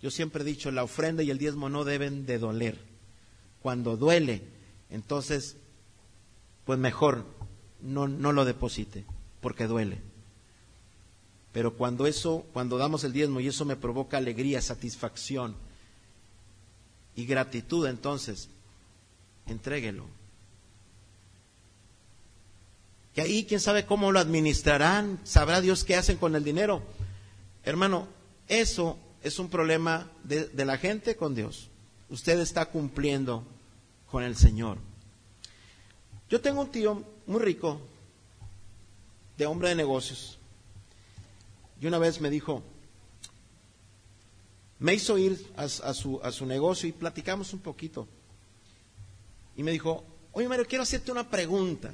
Yo 0.01 0.09
siempre 0.09 0.41
he 0.41 0.45
dicho, 0.45 0.71
la 0.71 0.83
ofrenda 0.83 1.21
y 1.21 1.29
el 1.29 1.37
diezmo 1.37 1.69
no 1.69 1.83
deben 1.83 2.25
de 2.25 2.39
doler. 2.39 2.79
Cuando 3.61 3.97
duele, 3.97 4.41
entonces, 4.89 5.57
pues 6.65 6.79
mejor 6.79 7.23
no, 7.81 8.07
no 8.07 8.31
lo 8.31 8.45
deposite, 8.45 9.05
porque 9.41 9.67
duele. 9.67 10.08
Pero 11.51 11.75
cuando 11.75 12.05
eso, 12.05 12.45
cuando 12.53 12.77
damos 12.77 13.03
el 13.03 13.13
diezmo 13.13 13.39
y 13.39 13.47
eso 13.47 13.65
me 13.65 13.75
provoca 13.75 14.17
alegría, 14.17 14.61
satisfacción 14.61 15.55
y 17.15 17.25
gratitud, 17.25 17.87
entonces, 17.87 18.49
entréguelo. 19.47 20.05
Que 23.13 23.21
ahí, 23.21 23.45
quién 23.45 23.59
sabe 23.59 23.85
cómo 23.85 24.11
lo 24.11 24.19
administrarán, 24.19 25.19
sabrá 25.23 25.61
Dios 25.61 25.83
qué 25.83 25.95
hacen 25.95 26.17
con 26.17 26.35
el 26.35 26.43
dinero. 26.43 26.81
Hermano, 27.63 28.07
eso 28.47 28.97
es 29.21 29.37
un 29.39 29.49
problema 29.49 30.09
de, 30.23 30.49
la 30.65 30.77
gente 30.77 31.15
con 31.15 31.35
Dios. 31.35 31.69
Usted 32.09 32.39
está 32.39 32.65
cumpliendo 32.67 33.43
con 34.09 34.23
el 34.23 34.35
Señor. 34.35 34.77
Yo 36.29 36.41
tengo 36.41 36.61
un 36.61 36.71
tío 36.71 37.03
muy 37.27 37.41
rico, 37.41 37.81
de 39.37 39.45
hombre 39.45 39.69
de 39.69 39.75
negocios, 39.75 40.38
y 41.81 41.87
una 41.87 41.97
vez 41.97 42.19
me 42.21 42.29
dijo, 42.29 42.63
me 44.79 44.93
hizo 44.93 45.17
ir 45.17 45.45
a, 45.55 45.67
su, 45.67 46.19
a 46.23 46.31
su 46.31 46.45
negocio 46.45 46.87
y 46.89 46.93
platicamos 46.93 47.53
un 47.53 47.59
poquito. 47.59 48.07
Y 49.55 49.63
me 49.63 49.71
dijo, 49.71 50.03
oye 50.31 50.47
Mario, 50.47 50.65
quiero 50.67 50.83
hacerte 50.83 51.11
una 51.11 51.29
pregunta. 51.29 51.93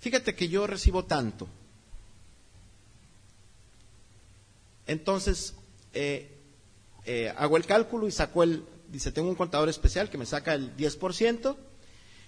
fíjate 0.00 0.34
que 0.34 0.48
yo 0.48 0.66
recibo 0.66 1.04
tanto. 1.04 1.48
Entonces, 4.86 5.54
eh, 5.94 6.28
eh, 7.04 7.32
hago 7.36 7.56
el 7.56 7.66
cálculo 7.66 8.06
y 8.06 8.10
saco 8.12 8.42
el, 8.42 8.64
dice, 8.88 9.12
tengo 9.12 9.28
un 9.28 9.34
contador 9.36 9.68
especial 9.68 10.10
que 10.10 10.18
me 10.18 10.26
saca 10.26 10.54
el 10.54 10.76
10%, 10.76 11.56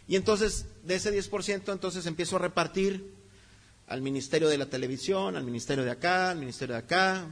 y 0.06 0.16
entonces 0.16 0.66
de 0.84 0.94
ese 0.96 1.12
10% 1.12 1.72
entonces 1.72 2.06
empiezo 2.06 2.36
a 2.36 2.40
repartir 2.40 3.14
al 3.86 4.02
ministerio 4.02 4.48
de 4.48 4.58
la 4.58 4.66
televisión, 4.66 5.36
al 5.36 5.44
ministerio 5.44 5.84
de 5.84 5.90
acá, 5.90 6.30
al 6.30 6.38
ministerio 6.38 6.74
de 6.74 6.80
acá. 6.80 7.26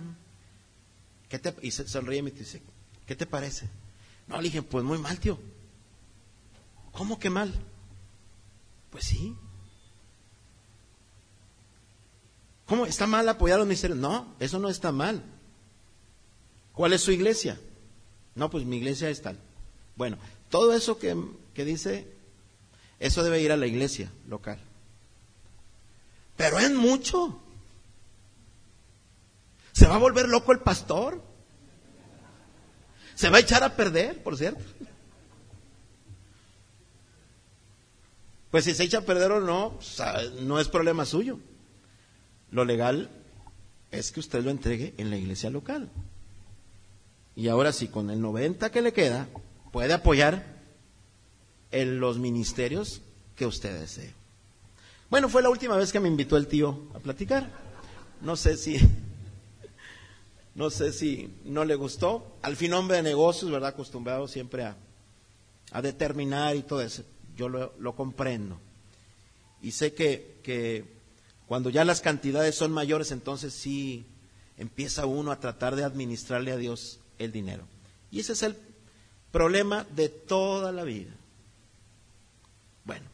¿Qué 1.29 1.39
te, 1.39 1.55
y 1.63 1.71
se 1.71 1.89
sonríe 1.89 2.19
y 2.19 2.23
me 2.23 2.31
dice, 2.31 2.63
¿qué 3.07 3.17
te 3.17 3.27
parece? 3.27 3.69
No, 4.27 4.37
le 4.37 4.45
dije, 4.45 4.63
pues 4.63 4.85
muy 4.85 4.99
mal, 4.99 5.19
tío. 5.19 5.39
¿Cómo 6.93 7.19
que 7.19 7.31
mal? 7.31 7.53
Pues 8.91 9.05
sí. 9.05 9.35
¿Cómo? 12.67 12.87
¿Está 12.87 13.07
mal 13.07 13.29
apoyar 13.29 13.57
a 13.57 13.59
los 13.59 13.67
ministerios? 13.67 13.99
No, 13.99 14.35
eso 14.39 14.59
no 14.59 14.69
está 14.69 14.93
mal. 14.93 15.23
¿Cuál 16.73 16.93
es 16.93 17.01
su 17.01 17.13
iglesia? 17.13 17.59
No, 18.35 18.51
pues 18.51 18.65
mi 18.65 18.77
iglesia 18.77 19.11
es 19.11 19.21
tal. 19.21 19.39
Bueno, 19.97 20.19
todo 20.51 20.75
eso 20.75 20.99
que, 20.99 21.17
que 21.55 21.65
dice, 21.65 22.07
eso 22.99 23.23
debe 23.23 23.41
ir 23.41 23.53
a 23.53 23.57
la 23.57 23.67
iglesia 23.67 24.11
local. 24.29 24.59
Pero 26.37 26.59
es 26.59 26.73
mucho. 26.73 27.41
¿Se 29.73 29.87
va 29.87 29.97
a 29.97 29.99
volver 29.99 30.29
loco 30.29 30.53
el 30.53 30.61
pastor? 30.61 31.23
¿Se 33.15 33.31
va 33.31 33.39
a 33.39 33.41
echar 33.41 33.63
a 33.63 33.77
perder, 33.77 34.23
por 34.23 34.37
cierto? 34.37 34.65
Pues 38.51 38.65
si 38.65 38.75
se 38.75 38.85
echa 38.85 38.99
a 38.99 39.03
perder 39.03 39.33
o 39.33 39.41
no, 39.41 39.79
no 40.43 40.61
es 40.61 40.69
problema 40.69 41.07
suyo. 41.07 41.39
Lo 42.51 42.67
legal 42.67 43.11
es 43.91 44.13
que 44.13 44.21
usted 44.21 44.45
lo 44.45 44.51
entregue 44.51 44.95
en 44.99 45.09
la 45.09 45.17
iglesia 45.17 45.49
local. 45.49 45.91
Y 47.35 47.49
ahora 47.49 47.73
sí, 47.73 47.89
con 47.89 48.11
el 48.11 48.21
90 48.21 48.71
que 48.71 48.83
le 48.83 48.93
queda, 48.93 49.29
puede 49.73 49.95
apoyar 49.95 50.61
en 51.71 51.99
los 51.99 52.19
ministerios 52.19 53.01
que 53.37 53.47
usted 53.47 53.81
desee. 53.81 54.13
Bueno, 55.13 55.29
fue 55.29 55.43
la 55.43 55.51
última 55.51 55.77
vez 55.77 55.93
que 55.93 56.01
me 56.01 56.09
invitó 56.09 56.39
el 56.39 56.47
tío 56.47 56.89
a 56.95 56.99
platicar. 56.99 57.47
No 58.23 58.35
sé 58.35 58.57
si, 58.57 58.79
no 60.55 60.71
sé 60.71 60.91
si 60.91 61.35
no 61.45 61.67
le 61.67 61.75
gustó. 61.75 62.39
Al 62.41 62.57
fin 62.57 62.73
hombre 62.73 62.97
de 62.97 63.03
negocios, 63.03 63.51
¿verdad? 63.51 63.69
Acostumbrado 63.69 64.27
siempre 64.27 64.65
a, 64.65 64.75
a 65.71 65.83
determinar 65.83 66.57
y 66.57 66.63
todo 66.63 66.81
eso 66.81 67.03
yo 67.37 67.51
lo, 67.51 67.95
comprendo. 67.95 68.59
Y 69.61 69.73
sé 69.73 69.93
que, 69.93 70.39
que 70.43 70.87
cuando 71.47 71.69
ya 71.69 71.85
las 71.85 72.01
cantidades 72.01 72.55
son 72.55 72.73
mayores, 72.73 73.13
entonces 73.13 73.53
sí 73.53 74.07
empieza 74.57 75.05
uno 75.05 75.31
a 75.31 75.41
tratar 75.41 75.77
de 75.77 75.85
administrarle 75.85 76.53
a 76.53 76.57
Dios 76.57 77.01
el 77.19 77.33
dinero. 77.33 77.65
Y 78.11 78.21
ese 78.21 78.33
es 78.33 78.43
el 78.45 78.57
problema 79.31 79.87
de 79.95 80.09
toda 80.09 80.73
la 80.73 80.85
vida. 80.85 81.13
Bueno. 82.87 83.12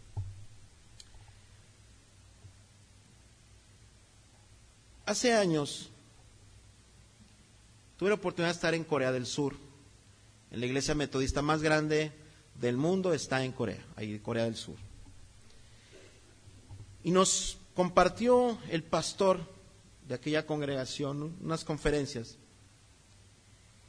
Hace 5.09 5.33
años 5.33 5.89
tuve 7.97 8.11
la 8.11 8.17
oportunidad 8.17 8.51
de 8.51 8.57
estar 8.57 8.75
en 8.75 8.85
Corea 8.85 9.11
del 9.11 9.25
Sur, 9.25 9.57
en 10.51 10.61
la 10.61 10.67
iglesia 10.67 10.95
metodista 10.95 11.41
más 11.41 11.63
grande 11.63 12.13
del 12.61 12.77
mundo 12.77 13.15
está 13.15 13.43
en 13.43 13.53
Corea, 13.53 13.83
ahí 13.97 14.19
Corea 14.19 14.45
del 14.45 14.55
Sur. 14.57 14.75
Y 17.03 17.11
nos 17.11 17.57
compartió 17.75 18.59
el 18.69 18.83
pastor 18.83 19.41
de 20.07 20.15
aquella 20.15 20.45
congregación 20.45 21.39
unas 21.41 21.65
conferencias 21.65 22.37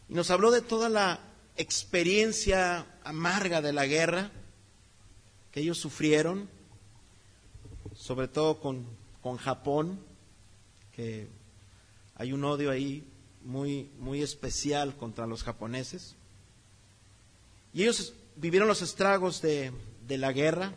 y 0.07 0.13
nos 0.13 0.31
habló 0.31 0.51
de 0.51 0.61
toda 0.61 0.87
la 0.87 1.19
experiencia 1.57 2.85
amarga 3.03 3.61
de 3.61 3.73
la 3.73 3.87
guerra 3.87 4.31
que 5.51 5.59
ellos 5.59 5.79
sufrieron, 5.79 6.49
sobre 7.93 8.29
todo 8.29 8.61
con, 8.61 8.85
con 9.21 9.35
Japón, 9.35 10.07
hay 12.15 12.33
un 12.33 12.43
odio 12.43 12.71
ahí 12.71 13.07
muy, 13.43 13.89
muy 13.97 14.21
especial 14.21 14.95
contra 14.95 15.27
los 15.27 15.43
japoneses. 15.43 16.15
Y 17.73 17.83
ellos 17.83 18.13
vivieron 18.35 18.67
los 18.67 18.81
estragos 18.81 19.41
de, 19.41 19.71
de 20.07 20.17
la 20.17 20.31
guerra. 20.31 20.73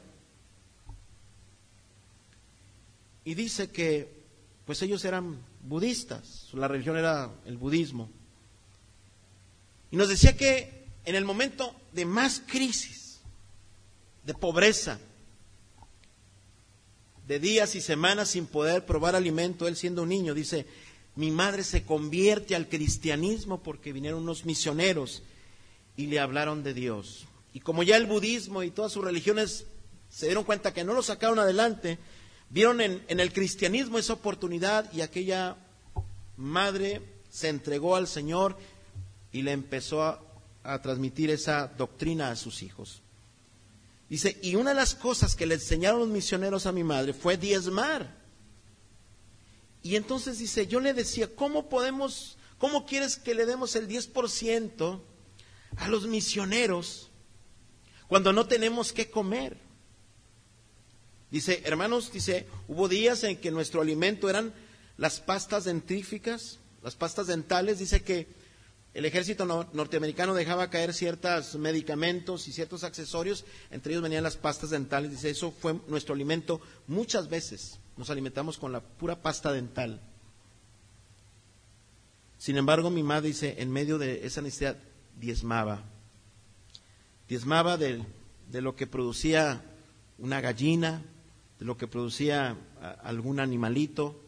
Y 3.24 3.34
dice 3.34 3.70
que 3.70 4.22
pues 4.64 4.80
ellos 4.82 5.04
eran 5.04 5.38
budistas, 5.62 6.48
la 6.52 6.68
religión 6.68 6.96
era 6.96 7.30
el 7.44 7.56
budismo. 7.56 8.08
Y 9.90 9.96
nos 9.96 10.08
decía 10.08 10.36
que 10.36 10.86
en 11.04 11.14
el 11.14 11.24
momento 11.24 11.74
de 11.92 12.04
más 12.04 12.42
crisis, 12.46 13.20
de 14.24 14.34
pobreza, 14.34 14.98
de 17.32 17.38
días 17.38 17.74
y 17.76 17.80
semanas 17.80 18.28
sin 18.28 18.44
poder 18.44 18.84
probar 18.84 19.16
alimento, 19.16 19.66
él 19.66 19.74
siendo 19.74 20.02
un 20.02 20.10
niño, 20.10 20.34
dice, 20.34 20.66
mi 21.16 21.30
madre 21.30 21.64
se 21.64 21.82
convierte 21.82 22.54
al 22.54 22.68
cristianismo 22.68 23.62
porque 23.62 23.94
vinieron 23.94 24.22
unos 24.22 24.44
misioneros 24.44 25.22
y 25.96 26.08
le 26.08 26.20
hablaron 26.20 26.62
de 26.62 26.74
Dios. 26.74 27.24
Y 27.54 27.60
como 27.60 27.84
ya 27.84 27.96
el 27.96 28.04
budismo 28.04 28.62
y 28.62 28.70
todas 28.70 28.92
sus 28.92 29.02
religiones 29.02 29.64
se 30.10 30.26
dieron 30.26 30.44
cuenta 30.44 30.74
que 30.74 30.84
no 30.84 30.92
lo 30.92 31.02
sacaron 31.02 31.38
adelante, 31.38 31.98
vieron 32.50 32.82
en, 32.82 33.02
el 33.08 33.32
cristianismo 33.32 33.98
esa 33.98 34.12
oportunidad 34.12 34.92
y 34.92 35.00
aquella 35.00 35.56
madre 36.36 37.00
se 37.30 37.48
entregó 37.48 37.96
al 37.96 38.08
Señor 38.08 38.58
y 39.32 39.40
le 39.40 39.52
empezó 39.52 40.02
a, 40.02 40.20
a 40.64 40.82
transmitir 40.82 41.30
esa 41.30 41.68
doctrina 41.78 42.30
a 42.30 42.36
sus 42.36 42.62
hijos. 42.62 43.00
Dice, 44.12 44.38
y 44.42 44.56
una 44.56 44.70
de 44.70 44.76
las 44.76 44.94
cosas 44.94 45.34
que 45.34 45.46
le 45.46 45.54
enseñaron 45.54 46.00
los 46.00 46.08
misioneros 46.08 46.66
a 46.66 46.72
mi 46.72 46.84
madre 46.84 47.14
fue 47.14 47.38
diezmar. 47.38 48.14
Y 49.82 49.96
entonces 49.96 50.38
dice, 50.38 50.66
yo 50.66 50.80
le 50.80 50.92
decía, 50.92 51.34
¿cómo 51.34 51.70
podemos, 51.70 52.36
cómo 52.58 52.84
quieres 52.84 53.16
que 53.16 53.34
le 53.34 53.46
demos 53.46 53.74
el 53.74 53.88
10% 53.88 55.00
a 55.76 55.88
los 55.88 56.06
misioneros 56.06 57.08
cuando 58.08 58.34
no 58.34 58.46
tenemos 58.46 58.92
que 58.92 59.10
comer. 59.10 59.56
Dice, 61.30 61.62
hermanos, 61.64 62.12
dice, 62.12 62.46
hubo 62.68 62.88
días 62.88 63.24
en 63.24 63.38
que 63.38 63.50
nuestro 63.50 63.80
alimento 63.80 64.28
eran 64.28 64.52
las 64.98 65.20
pastas 65.20 65.64
dentíficas, 65.64 66.58
las 66.82 66.94
pastas 66.94 67.28
dentales. 67.28 67.78
Dice 67.78 68.02
que 68.02 68.26
el 68.94 69.04
ejército 69.04 69.46
norteamericano 69.72 70.34
dejaba 70.34 70.68
caer 70.70 70.92
ciertos 70.92 71.54
medicamentos 71.56 72.46
y 72.48 72.52
ciertos 72.52 72.84
accesorios, 72.84 73.44
entre 73.70 73.92
ellos 73.92 74.02
venían 74.02 74.22
las 74.22 74.36
pastas 74.36 74.70
dentales. 74.70 75.10
Dice, 75.10 75.30
eso 75.30 75.50
fue 75.50 75.76
nuestro 75.88 76.14
alimento 76.14 76.60
muchas 76.86 77.28
veces. 77.28 77.78
Nos 77.96 78.10
alimentamos 78.10 78.58
con 78.58 78.72
la 78.72 78.80
pura 78.80 79.22
pasta 79.22 79.52
dental. 79.52 80.00
Sin 82.38 82.56
embargo, 82.56 82.90
mi 82.90 83.02
madre 83.02 83.28
dice, 83.28 83.54
en 83.58 83.70
medio 83.70 83.98
de 83.98 84.26
esa 84.26 84.42
necesidad, 84.42 84.76
diezmaba 85.18 85.84
diezmaba 87.32 87.78
de, 87.78 88.04
de 88.50 88.60
lo 88.60 88.76
que 88.76 88.86
producía 88.86 89.64
una 90.18 90.42
gallina, 90.42 91.02
de 91.58 91.64
lo 91.64 91.78
que 91.78 91.86
producía 91.86 92.58
algún 93.02 93.40
animalito 93.40 94.20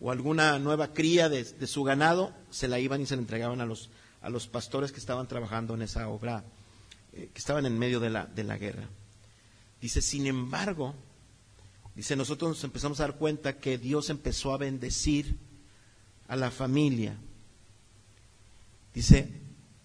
o 0.00 0.10
alguna 0.10 0.58
nueva 0.58 0.92
cría 0.92 1.30
de, 1.30 1.44
su 1.66 1.82
ganado, 1.82 2.34
se 2.50 2.68
la 2.68 2.78
iban 2.78 3.00
y 3.00 3.06
se 3.06 3.16
la 3.16 3.22
entregaban 3.22 3.62
a 3.62 3.66
los, 3.66 3.88
a 4.22 4.30
los 4.30 4.46
pastores 4.46 4.92
que 4.92 5.00
estaban 5.00 5.26
trabajando 5.28 5.74
en 5.74 5.82
esa 5.82 6.08
obra, 6.08 6.44
eh, 7.12 7.30
que 7.32 7.38
estaban 7.38 7.66
en 7.66 7.78
medio 7.78 8.00
de 8.00 8.10
la, 8.10 8.26
de 8.26 8.44
la 8.44 8.56
guerra. 8.56 8.88
Dice, 9.80 10.00
sin 10.00 10.26
embargo, 10.26 10.94
dice, 11.94 12.14
nosotros 12.16 12.50
nos 12.50 12.64
empezamos 12.64 13.00
a 13.00 13.04
dar 13.04 13.16
cuenta 13.16 13.58
que 13.58 13.78
Dios 13.78 14.10
empezó 14.10 14.54
a 14.54 14.58
bendecir 14.58 15.36
a 16.28 16.36
la 16.36 16.50
familia. 16.50 17.16
Dice, 18.94 19.28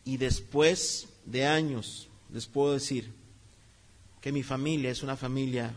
y 0.05 0.17
después 0.17 1.07
de 1.25 1.45
años, 1.45 2.07
les 2.31 2.45
puedo 2.45 2.73
decir 2.73 3.11
que 4.21 4.31
mi 4.31 4.43
familia 4.43 4.91
es 4.91 5.01
una 5.03 5.17
familia 5.17 5.73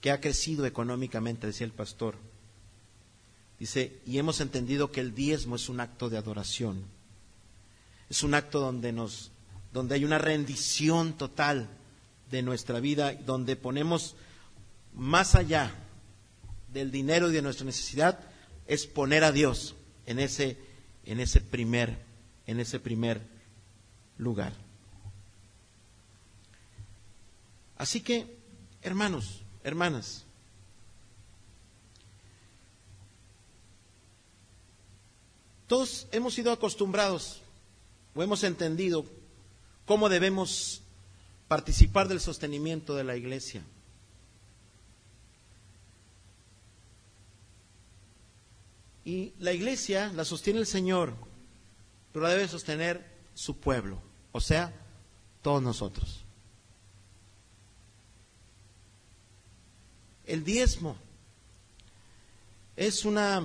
que 0.00 0.10
ha 0.10 0.20
crecido 0.20 0.66
económicamente, 0.66 1.46
decía 1.46 1.66
el 1.66 1.72
pastor. 1.72 2.16
Dice, 3.58 4.00
y 4.04 4.18
hemos 4.18 4.40
entendido 4.40 4.90
que 4.90 5.00
el 5.00 5.14
diezmo 5.14 5.54
es 5.54 5.68
un 5.68 5.78
acto 5.78 6.10
de 6.10 6.18
adoración. 6.18 6.84
Es 8.12 8.22
un 8.22 8.34
acto 8.34 8.60
donde, 8.60 8.92
nos, 8.92 9.30
donde 9.72 9.94
hay 9.94 10.04
una 10.04 10.18
rendición 10.18 11.14
total 11.14 11.66
de 12.30 12.42
nuestra 12.42 12.78
vida, 12.78 13.14
donde 13.14 13.56
ponemos 13.56 14.16
más 14.92 15.34
allá 15.34 15.72
del 16.74 16.90
dinero 16.90 17.30
y 17.30 17.32
de 17.32 17.40
nuestra 17.40 17.64
necesidad, 17.64 18.20
es 18.66 18.86
poner 18.86 19.24
a 19.24 19.32
Dios 19.32 19.76
en 20.04 20.18
ese, 20.18 20.58
en 21.06 21.20
ese, 21.20 21.40
primer, 21.40 22.04
en 22.46 22.60
ese 22.60 22.80
primer 22.80 23.22
lugar. 24.18 24.52
Así 27.78 28.02
que, 28.02 28.26
hermanos, 28.82 29.42
hermanas, 29.64 30.26
todos 35.66 36.08
hemos 36.12 36.34
sido 36.34 36.52
acostumbrados 36.52 37.41
o 38.14 38.22
hemos 38.22 38.44
entendido 38.44 39.04
cómo 39.86 40.08
debemos 40.08 40.82
participar 41.48 42.08
del 42.08 42.20
sostenimiento 42.20 42.94
de 42.94 43.04
la 43.04 43.16
iglesia. 43.16 43.62
Y 49.04 49.32
la 49.38 49.52
iglesia 49.52 50.12
la 50.14 50.24
sostiene 50.24 50.60
el 50.60 50.66
Señor, 50.66 51.14
pero 52.12 52.24
la 52.24 52.30
debe 52.30 52.46
sostener 52.46 53.04
su 53.34 53.56
pueblo, 53.56 54.00
o 54.30 54.40
sea, 54.40 54.72
todos 55.42 55.62
nosotros. 55.62 56.24
El 60.24 60.44
diezmo 60.44 60.96
es 62.76 63.04
una, 63.04 63.42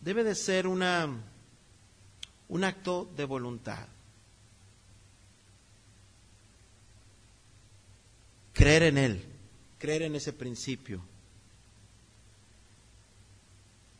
debe 0.00 0.24
de 0.24 0.34
ser 0.34 0.66
una, 0.66 1.08
un 2.48 2.64
acto 2.64 3.10
de 3.16 3.24
voluntad. 3.24 3.86
Creer 8.52 8.84
en 8.84 8.98
Él, 8.98 9.24
creer 9.78 10.02
en 10.02 10.16
ese 10.16 10.32
principio. 10.32 11.02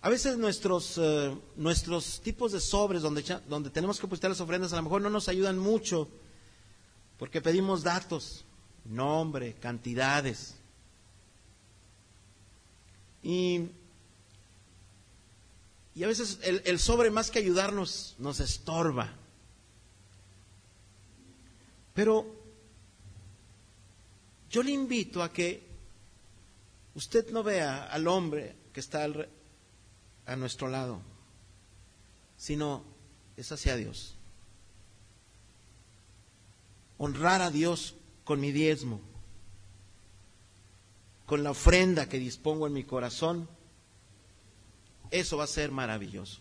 A 0.01 0.09
veces 0.09 0.39
nuestros, 0.39 0.99
eh, 0.99 1.37
nuestros 1.57 2.21
tipos 2.21 2.53
de 2.53 2.61
sobres 2.61 3.03
donde, 3.03 3.25
donde 3.49 3.71
tenemos 3.71 3.99
que 3.99 4.07
depositar 4.07 4.31
las 4.31 4.41
ofrendas 4.41 4.73
a 4.73 4.77
lo 4.77 4.83
mejor 4.83 5.03
no 5.03 5.11
nos 5.11 5.29
ayudan 5.29 5.59
mucho 5.59 6.09
porque 7.19 7.41
pedimos 7.41 7.83
datos, 7.83 8.45
nombre, 8.85 9.55
cantidades. 9.55 10.55
Y, 13.23 13.71
y 15.97 16.05
a 16.05 16.09
veces 16.09 16.39
el, 16.43 16.79
sobre 16.79 17.11
más 17.11 17.31
que 17.31 17.39
ayudarnos 17.39 18.17
nos 18.19 18.39
estorba. 18.41 19.15
Pero 21.95 22.27
yo 24.51 24.63
le 24.63 24.73
invito 24.73 25.23
a 25.23 25.33
que 25.33 25.67
usted 26.95 27.31
no 27.31 27.43
vea 27.43 27.85
al 27.85 28.09
hombre 28.09 28.55
que 28.75 28.81
está 28.81 29.09
a 30.27 30.37
nuestro 30.37 30.69
lado, 30.69 31.01
sino 32.37 32.85
es 33.39 33.51
hacia 33.51 33.75
Dios. 33.77 34.17
Honrar 36.99 37.41
a 37.41 37.51
Dios 37.51 37.95
con 38.25 38.39
mi 38.39 38.53
diezmo, 38.53 39.01
con 41.25 41.43
la 41.43 41.53
ofrenda 41.53 42.07
que 42.07 42.19
dispongo 42.19 42.67
en 42.67 42.75
mi 42.75 42.85
corazón, 42.85 43.49
eso 45.11 45.37
va 45.37 45.45
a 45.45 45.49
ser 45.49 45.71
maravilloso. 45.71 46.41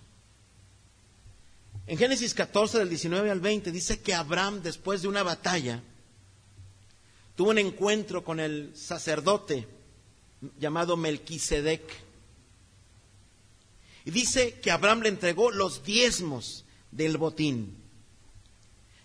En 1.87 1.97
Génesis 1.97 2.33
14, 2.33 2.79
del 2.79 2.89
19 2.89 3.29
al 3.29 3.39
20, 3.39 3.71
dice 3.71 4.01
que 4.01 4.13
Abraham, 4.13 4.61
después 4.63 5.01
de 5.01 5.07
una 5.07 5.23
batalla, 5.23 5.83
tuvo 7.35 7.51
un 7.51 7.59
encuentro 7.59 8.23
con 8.23 8.39
el 8.39 8.75
sacerdote 8.75 9.67
llamado 10.59 10.97
Melquisedec. 10.97 11.83
Y 14.05 14.11
dice 14.11 14.59
que 14.59 14.71
Abraham 14.71 15.01
le 15.01 15.09
entregó 15.09 15.51
los 15.51 15.83
diezmos 15.83 16.65
del 16.91 17.17
botín. 17.17 17.75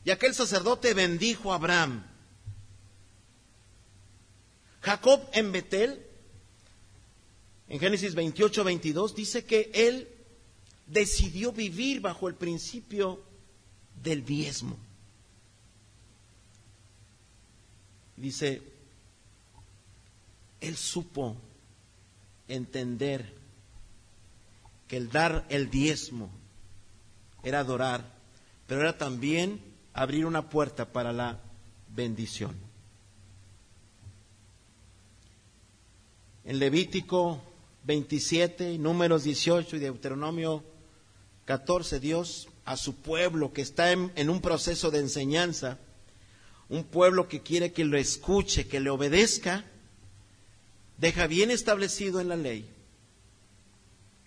Y 0.04 0.10
aquel 0.10 0.34
sacerdote 0.34 0.94
bendijo 0.94 1.52
a 1.52 1.56
Abraham. 1.56 2.06
Jacob 4.80 5.20
en 5.32 5.52
Betel, 5.52 6.06
en 7.70 7.78
Génesis 7.78 8.16
28, 8.16 8.64
22, 8.64 9.14
dice 9.14 9.44
que 9.44 9.70
él 9.72 10.08
decidió 10.88 11.52
vivir 11.52 12.00
bajo 12.00 12.26
el 12.26 12.34
principio 12.34 13.22
del 14.02 14.24
diezmo. 14.24 14.76
Dice, 18.16 18.60
él 20.60 20.76
supo 20.76 21.36
entender 22.48 23.32
que 24.88 24.96
el 24.96 25.08
dar 25.08 25.46
el 25.48 25.70
diezmo 25.70 26.28
era 27.44 27.60
adorar, 27.60 28.04
pero 28.66 28.80
era 28.80 28.98
también 28.98 29.60
abrir 29.92 30.26
una 30.26 30.50
puerta 30.50 30.92
para 30.92 31.12
la 31.12 31.38
bendición. 31.94 32.56
En 36.44 36.58
Levítico 36.58 37.44
27, 37.84 38.78
Números 38.78 39.24
18 39.24 39.76
y 39.76 39.78
Deuteronomio 39.78 40.64
14, 41.46 42.00
Dios 42.00 42.48
a 42.64 42.76
su 42.76 42.94
pueblo 42.96 43.52
que 43.52 43.62
está 43.62 43.90
en, 43.92 44.30
un 44.30 44.40
proceso 44.40 44.90
de 44.90 45.00
enseñanza, 45.00 45.78
un 46.68 46.84
pueblo 46.84 47.28
que 47.28 47.42
quiere 47.42 47.72
que 47.72 47.84
lo 47.84 47.96
escuche, 47.98 48.68
que 48.68 48.80
le 48.80 48.90
obedezca, 48.90 49.64
deja 50.98 51.26
bien 51.26 51.50
establecido 51.50 52.20
en 52.20 52.28
la 52.28 52.36
ley 52.36 52.70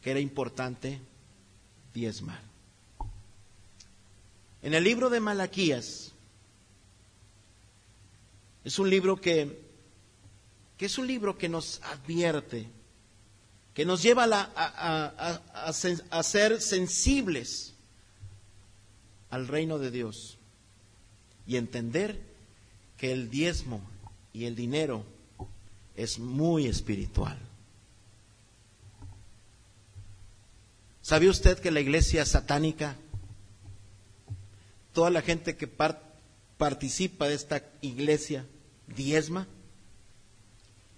que 0.01 0.11
era 0.11 0.19
importante 0.19 0.99
diezmar. 1.93 2.41
En 4.61 4.73
el 4.73 4.83
libro 4.83 5.09
de 5.09 5.21
Malaquías, 5.21 6.11
es 8.65 8.79
un 8.79 8.89
libro 8.89 9.15
que, 9.15 9.61
que 10.77 10.85
es 10.85 10.97
un 10.97 11.07
libro 11.07 11.37
que 11.37 11.47
nos 11.47 11.81
advierte, 11.83 12.67
que 13.73 13.85
nos 13.85 14.03
lleva 14.03 14.25
a, 14.55 15.73
ser 15.73 16.61
sensibles 16.61 17.73
al 19.29 19.47
reino 19.47 19.79
de 19.79 19.89
Dios 19.89 20.37
y 21.47 21.57
entender 21.57 22.21
que 22.97 23.11
el 23.11 23.29
diezmo 23.31 23.81
y 24.31 24.45
el 24.45 24.55
dinero 24.55 25.03
es 25.95 26.19
muy 26.19 26.67
espiritual. 26.67 27.37
¿Sabe 31.01 31.27
usted 31.27 31.59
que 31.59 31.71
la 31.71 31.81
iglesia 31.81 32.25
satánica, 32.25 32.95
toda 34.93 35.09
la 35.09 35.21
gente 35.21 35.57
que 35.57 35.67
participa 36.57 37.27
de 37.27 37.33
esta 37.33 37.63
iglesia, 37.81 38.45
diezma 38.95 39.47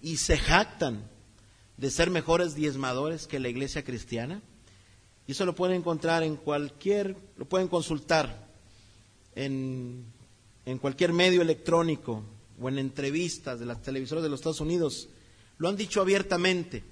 y 0.02 0.18
se 0.18 0.36
jactan 0.36 1.15
de 1.76 1.90
ser 1.90 2.10
mejores 2.10 2.54
diezmadores 2.54 3.26
que 3.26 3.40
la 3.40 3.48
iglesia 3.48 3.84
cristiana? 3.84 4.42
Y 5.26 5.32
eso 5.32 5.44
lo 5.44 5.54
pueden 5.54 5.76
encontrar 5.76 6.22
en 6.22 6.36
cualquier, 6.36 7.16
lo 7.36 7.46
pueden 7.46 7.68
consultar 7.68 8.48
en, 9.34 10.04
en 10.64 10.78
cualquier 10.78 11.12
medio 11.12 11.42
electrónico 11.42 12.22
o 12.60 12.68
en 12.68 12.78
entrevistas 12.78 13.58
de 13.58 13.66
las 13.66 13.82
televisoras 13.82 14.22
de 14.22 14.30
los 14.30 14.40
Estados 14.40 14.60
Unidos. 14.60 15.08
Lo 15.58 15.68
han 15.68 15.76
dicho 15.76 16.00
abiertamente. 16.00 16.84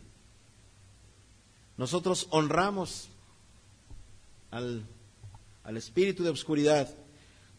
Nosotros 1.77 2.27
honramos 2.31 3.09
al, 4.51 4.87
al 5.65 5.77
espíritu 5.77 6.23
de 6.23 6.31
obscuridad 6.31 6.89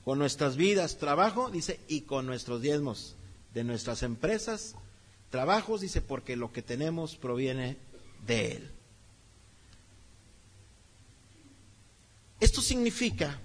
con 0.04 0.20
nuestras 0.20 0.56
vidas, 0.56 0.98
trabajo, 0.98 1.50
dice, 1.50 1.80
y 1.88 2.02
con 2.02 2.26
nuestros 2.26 2.62
diezmos 2.62 3.16
de 3.54 3.64
nuestras 3.64 4.04
empresas, 4.04 4.76
trabajos, 5.30 5.82
dice, 5.82 6.02
porque 6.02 6.36
lo 6.36 6.52
que 6.52 6.62
tenemos 6.62 7.16
proviene 7.16 7.78
de 8.26 8.52
Él. 8.54 8.72
Esto 12.40 12.62
significa, 12.62 13.40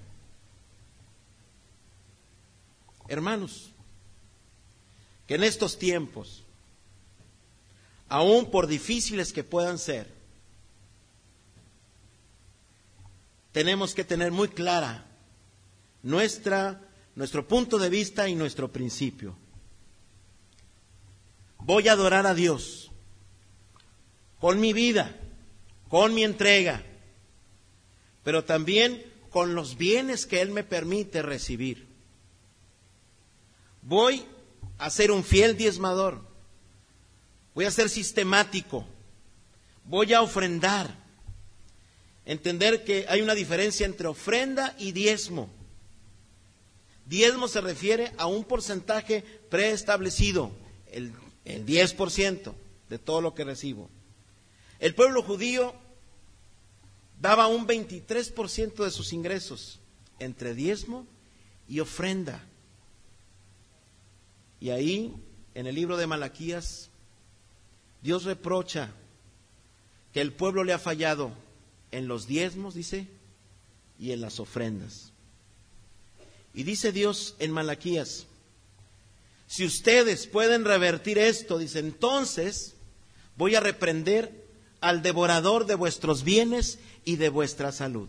hermanos, 3.09 3.71
que 5.27 5.37
en 5.37 5.45
estos 5.45 5.79
tiempos, 5.79 6.43
aun 8.09 8.51
por 8.51 8.66
difíciles 8.66 9.33
que 9.33 9.45
puedan 9.45 9.79
ser, 9.79 10.12
tenemos 13.53 13.95
que 13.95 14.05
tener 14.05 14.33
muy 14.33 14.49
clara 14.49 15.07
nuestra, 16.03 16.81
nuestro 17.14 17.47
punto 17.47 17.79
de 17.79 17.88
vista 17.88 18.29
y 18.29 18.35
nuestro 18.35 18.73
principio. 18.73 19.37
Voy 21.62 21.88
a 21.88 21.92
adorar 21.92 22.27
a 22.27 22.35
Dios 22.35 22.90
con 24.40 24.59
mi 24.59 24.73
vida, 24.73 25.14
con 25.88 26.14
mi 26.14 26.25
entrega, 26.25 26.83
pero 28.25 28.44
también 28.44 29.05
con 29.31 29.55
los 29.55 29.77
bienes 29.77 30.27
que 30.27 30.40
Él 30.40 30.51
me 30.51 30.64
permite 30.64 31.23
recibir. 31.23 31.87
Voy 33.83 34.25
a 34.79 34.90
ser 34.90 35.11
un 35.11 35.23
fiel 35.23 35.57
diezmador, 35.57 36.23
voy 37.55 37.66
a 37.66 37.70
ser 37.70 37.88
sistemático, 37.90 38.87
voy 39.85 40.12
a 40.14 40.23
ofrendar, 40.23 40.94
entender 42.25 42.85
que 42.85 43.07
hay 43.09 43.20
una 43.20 43.35
diferencia 43.35 43.87
entre 43.87 44.09
ofrenda 44.09 44.75
y 44.79 44.92
diezmo. 44.92 45.51
Diezmo 47.05 47.49
se 47.49 47.61
refiere 47.61 48.12
a 48.18 48.27
un 48.27 48.44
porcentaje 48.44 49.23
preestablecido, 49.51 50.53
el, 50.92 51.12
el 51.55 51.67
10% 51.67 52.55
de 52.89 52.99
todo 52.99 53.21
lo 53.21 53.35
que 53.35 53.45
recibo. 53.45 53.89
El 54.79 54.95
pueblo 54.95 55.23
judío 55.23 55.75
daba 57.21 57.47
un 57.47 57.67
23% 57.67 58.85
de 58.85 58.91
sus 58.91 59.13
ingresos 59.13 59.79
entre 60.19 60.55
diezmo 60.55 61.07
y 61.69 61.81
ofrenda. 61.81 62.43
Y 64.61 64.71
ahí, 64.71 65.15
en 65.55 65.67
el 65.67 65.75
libro 65.75 65.97
de 65.97 66.07
Malaquías, 66.07 66.91
Dios 68.03 68.25
reprocha 68.25 68.91
que 70.13 70.21
el 70.21 70.33
pueblo 70.33 70.65
le 70.65 70.73
ha 70.73 70.79
fallado 70.79 71.33
en 71.93 72.09
los 72.09 72.27
diezmos, 72.27 72.75
dice, 72.75 73.07
y 73.99 74.13
en 74.13 74.21
las 74.21 74.41
ofrendas. 74.41 75.13
Y 76.55 76.65
dice 76.65 76.93
Dios 76.93 77.37
en 77.39 77.53
Malaquías, 77.53 78.27
si 79.51 79.67
ustedes 79.67 80.29
pueden 80.29 80.65
revertir 80.65 81.19
esto, 81.19 81.59
dice, 81.59 81.81
entonces 81.81 82.77
voy 83.37 83.57
a 83.57 83.61
reprender 83.61 84.47
al 84.81 85.03
devorador 85.03 85.67
de 85.67 85.75
vuestros 85.75 86.23
bienes 86.23 86.79
y 87.05 87.17
de 87.17 87.31
vuestra 87.31 87.73
salud. 87.73 88.09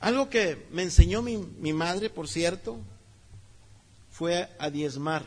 Algo 0.00 0.30
que 0.30 0.66
me 0.70 0.80
enseñó 0.80 1.20
mi, 1.20 1.36
mi 1.36 1.74
madre, 1.74 2.08
por 2.08 2.26
cierto, 2.26 2.80
fue 4.10 4.48
a 4.58 4.70
diezmar. 4.70 5.26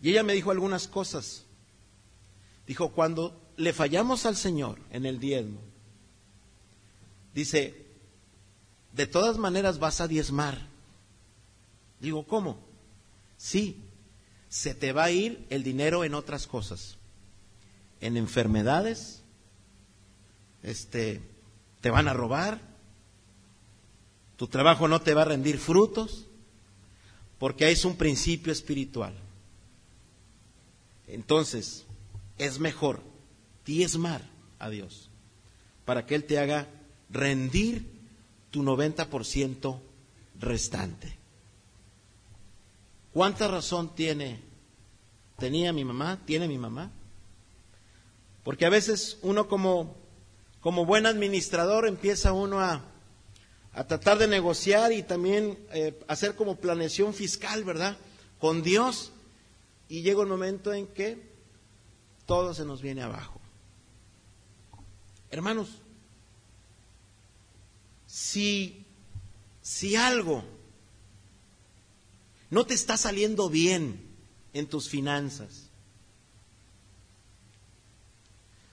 Y 0.00 0.12
ella 0.12 0.22
me 0.22 0.32
dijo 0.32 0.50
algunas 0.50 0.88
cosas. 0.88 1.44
Dijo, 2.66 2.92
cuando 2.92 3.38
le 3.58 3.74
fallamos 3.74 4.24
al 4.24 4.34
Señor 4.36 4.78
en 4.90 5.04
el 5.04 5.20
diezmo, 5.20 5.60
dice, 7.34 7.86
de 8.94 9.06
todas 9.06 9.36
maneras 9.36 9.78
vas 9.78 10.00
a 10.00 10.08
diezmar. 10.08 10.77
Digo, 12.00 12.26
¿cómo? 12.26 12.58
Sí, 13.36 13.82
se 14.48 14.74
te 14.74 14.92
va 14.92 15.04
a 15.04 15.10
ir 15.10 15.46
el 15.50 15.62
dinero 15.62 16.04
en 16.04 16.14
otras 16.14 16.46
cosas, 16.46 16.96
en 18.00 18.16
enfermedades, 18.16 19.22
este, 20.62 21.20
te 21.80 21.90
van 21.90 22.08
a 22.08 22.14
robar, 22.14 22.60
tu 24.36 24.46
trabajo 24.46 24.88
no 24.88 25.00
te 25.00 25.14
va 25.14 25.22
a 25.22 25.26
rendir 25.26 25.58
frutos, 25.58 26.26
porque 27.38 27.70
es 27.70 27.84
un 27.84 27.96
principio 27.96 28.52
espiritual. 28.52 29.14
Entonces, 31.06 31.84
es 32.36 32.58
mejor 32.58 33.02
diezmar 33.64 34.22
a 34.58 34.70
Dios 34.70 35.08
para 35.84 36.06
que 36.06 36.14
Él 36.14 36.24
te 36.24 36.38
haga 36.38 36.68
rendir 37.10 37.86
tu 38.50 38.62
90% 38.62 39.80
restante. 40.38 41.17
¿Cuánta 43.12 43.48
razón 43.48 43.94
tiene, 43.94 44.42
tenía 45.38 45.72
mi 45.72 45.84
mamá, 45.84 46.18
tiene 46.24 46.46
mi 46.48 46.58
mamá? 46.58 46.92
Porque 48.44 48.66
a 48.66 48.70
veces 48.70 49.18
uno 49.22 49.48
como, 49.48 49.96
como 50.60 50.84
buen 50.84 51.06
administrador 51.06 51.86
empieza 51.86 52.32
uno 52.32 52.60
a, 52.60 52.84
a 53.72 53.86
tratar 53.86 54.18
de 54.18 54.28
negociar 54.28 54.92
y 54.92 55.02
también 55.02 55.58
eh, 55.72 55.98
hacer 56.08 56.34
como 56.34 56.56
planeación 56.56 57.14
fiscal, 57.14 57.64
¿verdad? 57.64 57.96
Con 58.38 58.62
Dios 58.62 59.12
y 59.88 60.02
llega 60.02 60.22
un 60.22 60.28
momento 60.28 60.72
en 60.72 60.86
que 60.86 61.28
todo 62.26 62.52
se 62.54 62.64
nos 62.64 62.82
viene 62.82 63.02
abajo. 63.02 63.40
Hermanos, 65.30 65.68
si, 68.06 68.84
si 69.62 69.96
algo 69.96 70.44
no 72.50 72.64
te 72.64 72.74
está 72.74 72.96
saliendo 72.96 73.48
bien 73.48 74.00
en 74.52 74.66
tus 74.66 74.88
finanzas, 74.88 75.68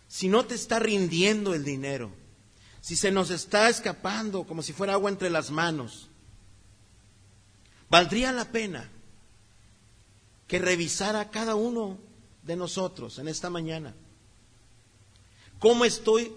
si 0.07 0.29
no 0.29 0.45
te 0.45 0.55
está 0.55 0.79
rindiendo 0.79 1.53
el 1.53 1.65
dinero, 1.65 2.09
si 2.79 2.95
se 2.95 3.11
nos 3.11 3.31
está 3.31 3.67
escapando 3.67 4.45
como 4.45 4.61
si 4.61 4.71
fuera 4.71 4.93
agua 4.93 5.09
entre 5.09 5.29
las 5.29 5.51
manos, 5.51 6.07
valdría 7.89 8.31
la 8.31 8.51
pena 8.51 8.89
que 10.47 10.59
revisara 10.59 11.31
cada 11.31 11.55
uno 11.55 11.97
de 12.43 12.55
nosotros 12.55 13.19
en 13.19 13.27
esta 13.27 13.49
mañana. 13.49 13.95
¿Cómo 15.59 15.83
estoy? 15.83 16.31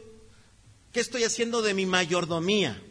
¿Qué 0.93 1.01
estoy 1.01 1.25
haciendo 1.25 1.61
de 1.61 1.75
mi 1.75 1.87
mayordomía? 1.87 2.83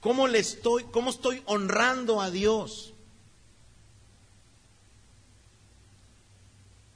¿Cómo 0.00 0.26
le 0.28 0.38
estoy, 0.38 0.84
cómo 0.84 1.10
estoy 1.10 1.42
honrando 1.46 2.20
a 2.20 2.30
Dios? 2.30 2.93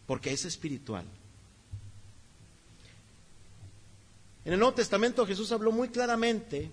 Porque 0.09 0.33
es 0.33 0.45
espiritual. 0.47 1.05
En 4.45 4.55
el 4.55 4.59
Nuevo 4.59 4.75
Testamento 4.75 5.27
Jesús 5.27 5.53
habló 5.53 5.71
muy 5.71 5.91
claramente, 5.91 6.71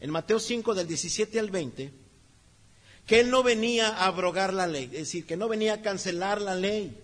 en 0.00 0.10
Mateo 0.10 0.40
5 0.40 0.74
del 0.74 0.88
17 0.88 1.38
al 1.38 1.50
20, 1.50 1.92
que 3.06 3.20
él 3.20 3.30
no 3.30 3.44
venía 3.44 3.88
a 3.90 4.06
abrogar 4.06 4.52
la 4.52 4.66
ley, 4.66 4.86
es 4.86 4.90
decir, 4.90 5.24
que 5.24 5.36
no 5.36 5.48
venía 5.48 5.74
a 5.74 5.82
cancelar 5.82 6.42
la 6.42 6.56
ley. 6.56 7.00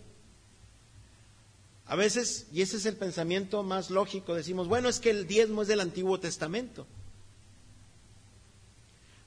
A 1.87 1.95
veces, 1.95 2.49
y 2.53 2.63
ese 2.63 2.79
es 2.79 2.87
el 2.87 2.97
pensamiento 2.97 3.63
más 3.63 3.91
lógico, 3.91 4.35
decimos, 4.35 4.67
bueno, 4.67 4.89
es 4.89 4.99
que 4.99 5.11
el 5.11 5.29
diezmo 5.29 5.63
es 5.63 5.69
del 5.69 5.79
Antiguo 5.79 6.19
Testamento. 6.19 6.89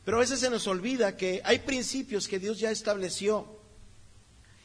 Pero 0.03 0.17
a 0.17 0.21
veces 0.21 0.41
se 0.41 0.49
nos 0.49 0.67
olvida 0.67 1.15
que 1.15 1.41
hay 1.45 1.59
principios 1.59 2.27
que 2.27 2.39
Dios 2.39 2.59
ya 2.59 2.71
estableció. 2.71 3.58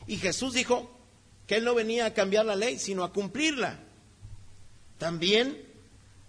Y 0.06 0.16
Jesús 0.18 0.54
dijo 0.54 0.90
que 1.46 1.56
Él 1.56 1.64
no 1.64 1.74
venía 1.74 2.06
a 2.06 2.14
cambiar 2.14 2.46
la 2.46 2.56
ley, 2.56 2.78
sino 2.78 3.04
a 3.04 3.12
cumplirla. 3.12 3.80
También 4.98 5.64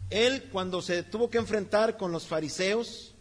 Él, 0.09 0.49
cuando 0.51 0.81
se 0.81 1.03
tuvo 1.03 1.29
que 1.29 1.38
enfrentar 1.38 1.97
con 1.97 2.11
los 2.11 2.25
fariseos, 2.27 3.13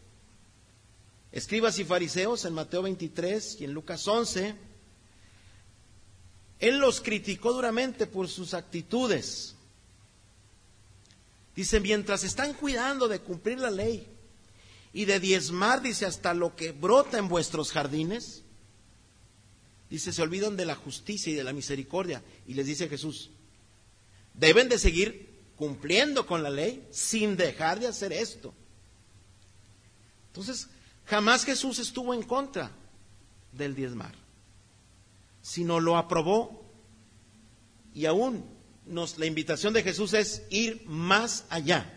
escribas 1.32 1.78
y 1.78 1.84
fariseos 1.84 2.44
en 2.44 2.54
Mateo 2.54 2.82
23 2.82 3.60
y 3.60 3.64
en 3.64 3.74
Lucas 3.74 4.06
11, 4.06 4.54
él 6.60 6.78
los 6.78 7.00
criticó 7.00 7.52
duramente 7.52 8.06
por 8.06 8.28
sus 8.28 8.54
actitudes. 8.54 9.54
Dice, 11.54 11.78
mientras 11.80 12.24
están 12.24 12.54
cuidando 12.54 13.06
de 13.06 13.20
cumplir 13.20 13.58
la 13.58 13.70
ley 13.70 14.06
y 14.92 15.04
de 15.04 15.20
diezmar, 15.20 15.82
dice, 15.82 16.06
hasta 16.06 16.32
lo 16.32 16.56
que 16.56 16.72
brota 16.72 17.18
en 17.18 17.28
vuestros 17.28 17.70
jardines, 17.70 18.43
dice, 19.94 20.12
se 20.12 20.22
olvidan 20.22 20.56
de 20.56 20.66
la 20.66 20.74
justicia 20.74 21.32
y 21.32 21.36
de 21.36 21.44
la 21.44 21.52
misericordia. 21.52 22.22
Y 22.46 22.54
les 22.54 22.66
dice 22.66 22.88
Jesús, 22.88 23.30
deben 24.34 24.68
de 24.68 24.78
seguir 24.78 25.34
cumpliendo 25.56 26.26
con 26.26 26.42
la 26.42 26.50
ley 26.50 26.86
sin 26.90 27.36
dejar 27.36 27.80
de 27.80 27.88
hacer 27.88 28.12
esto. 28.12 28.54
Entonces, 30.28 30.68
Jamás 31.06 31.44
Jesús 31.44 31.78
estuvo 31.78 32.14
en 32.14 32.22
contra 32.22 32.70
del 33.52 33.74
diezmar, 33.74 34.14
sino 35.42 35.80
lo 35.80 35.96
aprobó. 35.96 36.64
Y 37.94 38.06
aún 38.06 38.44
nos, 38.86 39.18
la 39.18 39.26
invitación 39.26 39.74
de 39.74 39.82
Jesús 39.82 40.14
es 40.14 40.42
ir 40.50 40.82
más 40.86 41.44
allá 41.50 41.92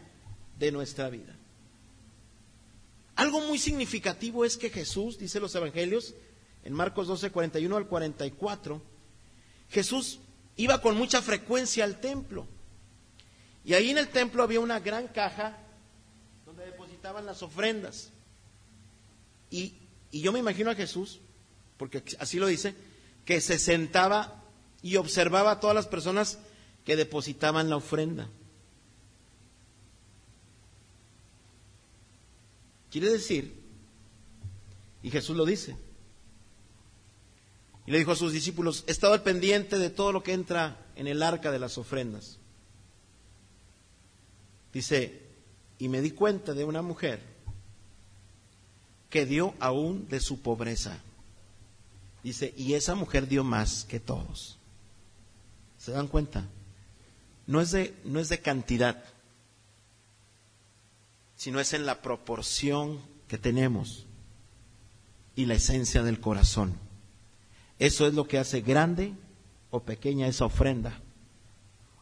de 0.60 0.72
nuestra 0.72 1.10
vida. 1.10 1.36
Algo 3.16 3.42
muy 3.42 3.58
significativo 3.58 4.46
es 4.46 4.58
que 4.58 4.70
Jesús, 4.70 5.18
dice 5.18 5.40
los 5.40 5.56
evangelios, 5.56 6.14
en 6.68 6.74
Marcos 6.74 7.08
12, 7.08 7.32
41 7.32 7.78
al 7.78 7.88
44, 7.88 8.82
Jesús 9.70 10.20
iba 10.58 10.82
con 10.82 10.98
mucha 10.98 11.22
frecuencia 11.22 11.86
al 11.86 12.02
templo. 12.02 12.46
Y 13.64 13.74
ahí 13.74 13.90
en 13.90 13.98
el 13.98 14.10
templo 14.10 14.44
había 14.44 14.60
una 14.60 14.82
gran 14.82 15.08
caja 15.08 15.58
donde 16.46 16.66
depositaban 16.66 17.26
las 17.26 17.42
ofrendas. 17.42 18.12
Y, 19.50 19.76
yo 20.12 20.34
me 20.34 20.40
imagino 20.40 20.70
a 20.70 20.76
Jesús, 20.76 21.22
porque 21.78 22.04
así 22.20 22.38
lo 22.38 22.48
dice, 22.48 22.76
que 23.24 23.40
se 23.40 23.60
sentaba 23.60 24.44
y 24.82 24.98
observaba 24.98 25.52
a 25.52 25.60
todas 25.62 25.76
las 25.76 25.88
personas 25.88 26.38
que 26.84 26.98
depositaban 26.98 27.70
la 27.70 27.78
ofrenda. 27.78 28.28
Quiere 32.92 33.10
decir, 33.10 33.56
y 35.02 35.10
Jesús 35.10 35.38
lo 35.38 35.46
dice, 35.46 35.87
y 37.88 37.92
le 37.92 38.00
dijo 38.00 38.12
a 38.12 38.18
sus 38.18 38.34
discípulos, 38.34 38.84
he 38.86 38.92
estado 38.92 39.14
al 39.14 39.24
pendiente 39.24 39.80
de 39.80 39.90
todo 39.90 40.12
lo 40.12 40.22
que 40.22 40.34
entra 40.34 40.86
en 40.98 41.08
el 41.08 41.24
arca 41.24 41.52
de 41.52 41.60
las 41.60 41.78
ofrendas. 41.78 42.38
Dice, 44.74 45.22
y 45.80 45.88
me 45.88 46.02
di 46.02 46.12
cuenta 46.12 46.54
de 46.54 46.66
una 46.66 46.82
mujer 46.82 47.22
que 49.10 49.26
dio 49.26 49.54
aún 49.62 50.10
de 50.10 50.20
su 50.20 50.42
pobreza. 50.42 51.00
Dice, 52.24 52.54
y 52.58 52.74
esa 52.74 52.94
mujer 52.94 53.26
dio 53.26 53.46
más 53.46 53.86
que 53.86 54.02
todos. 54.02 54.58
¿Se 55.78 55.94
dan 55.94 56.10
cuenta? 56.10 56.46
No 57.46 57.62
es 57.62 57.72
de, 57.72 57.96
no 58.04 58.20
es 58.20 58.28
de 58.28 58.42
cantidad, 58.42 59.02
sino 61.38 61.62
es 61.62 61.72
en 61.72 61.86
la 61.86 62.02
proporción 62.02 63.00
que 63.30 63.38
tenemos 63.38 64.06
y 65.38 65.46
la 65.46 65.54
esencia 65.54 66.04
del 66.04 66.20
corazón. 66.20 66.87
Eso 67.80 68.08
es 68.08 68.14
lo 68.14 68.28
que 68.28 68.38
hace 68.38 68.62
grande 68.62 69.14
o 69.70 69.82
pequeña 69.82 70.28
esa 70.28 70.46
ofrenda 70.46 71.00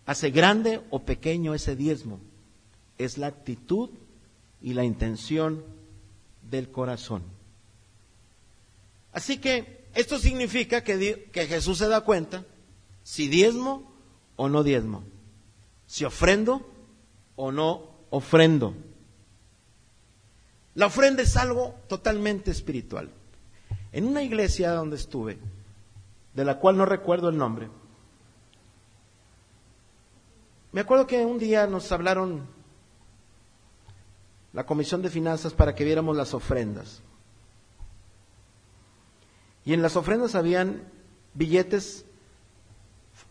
hace 0.05 0.29
grande 0.29 0.81
o 0.89 1.03
pequeño 1.03 1.53
ese 1.53 1.75
diezmo. 1.75 2.19
Es 2.97 3.17
la 3.17 3.27
actitud 3.27 3.89
y 4.61 4.73
la 4.73 4.83
intención 4.83 5.63
del 6.49 6.69
corazón. 6.71 7.23
Así 9.11 9.37
que 9.37 9.85
esto 9.93 10.19
significa 10.19 10.83
que, 10.83 11.29
que 11.31 11.47
Jesús 11.47 11.77
se 11.77 11.87
da 11.87 12.01
cuenta 12.01 12.45
si 13.03 13.27
diezmo 13.27 13.91
o 14.35 14.49
no 14.49 14.63
diezmo, 14.63 15.03
si 15.87 16.05
ofrendo 16.05 16.67
o 17.35 17.51
no 17.51 17.89
ofrendo. 18.09 18.73
La 20.73 20.87
ofrenda 20.87 21.23
es 21.23 21.37
algo 21.37 21.75
totalmente 21.87 22.51
espiritual. 22.51 23.09
En 23.93 24.05
una 24.05 24.23
iglesia 24.23 24.71
donde 24.71 24.97
estuve, 24.97 25.37
de 26.35 26.45
la 26.45 26.59
cual 26.59 26.77
no 26.77 26.85
recuerdo 26.85 27.29
el 27.29 27.37
nombre, 27.37 27.69
me 30.71 30.81
acuerdo 30.81 31.07
que 31.07 31.25
un 31.25 31.39
día 31.39 31.67
nos 31.67 31.89
hablaron 31.93 32.45
la 34.51 34.65
Comisión 34.65 35.01
de 35.01 35.09
Finanzas 35.09 35.53
para 35.53 35.73
que 35.73 35.85
viéramos 35.85 36.15
las 36.17 36.33
ofrendas. 36.33 37.01
Y 39.63 39.73
en 39.73 39.81
las 39.81 39.95
ofrendas 39.95 40.35
habían 40.35 40.83
billetes 41.33 42.05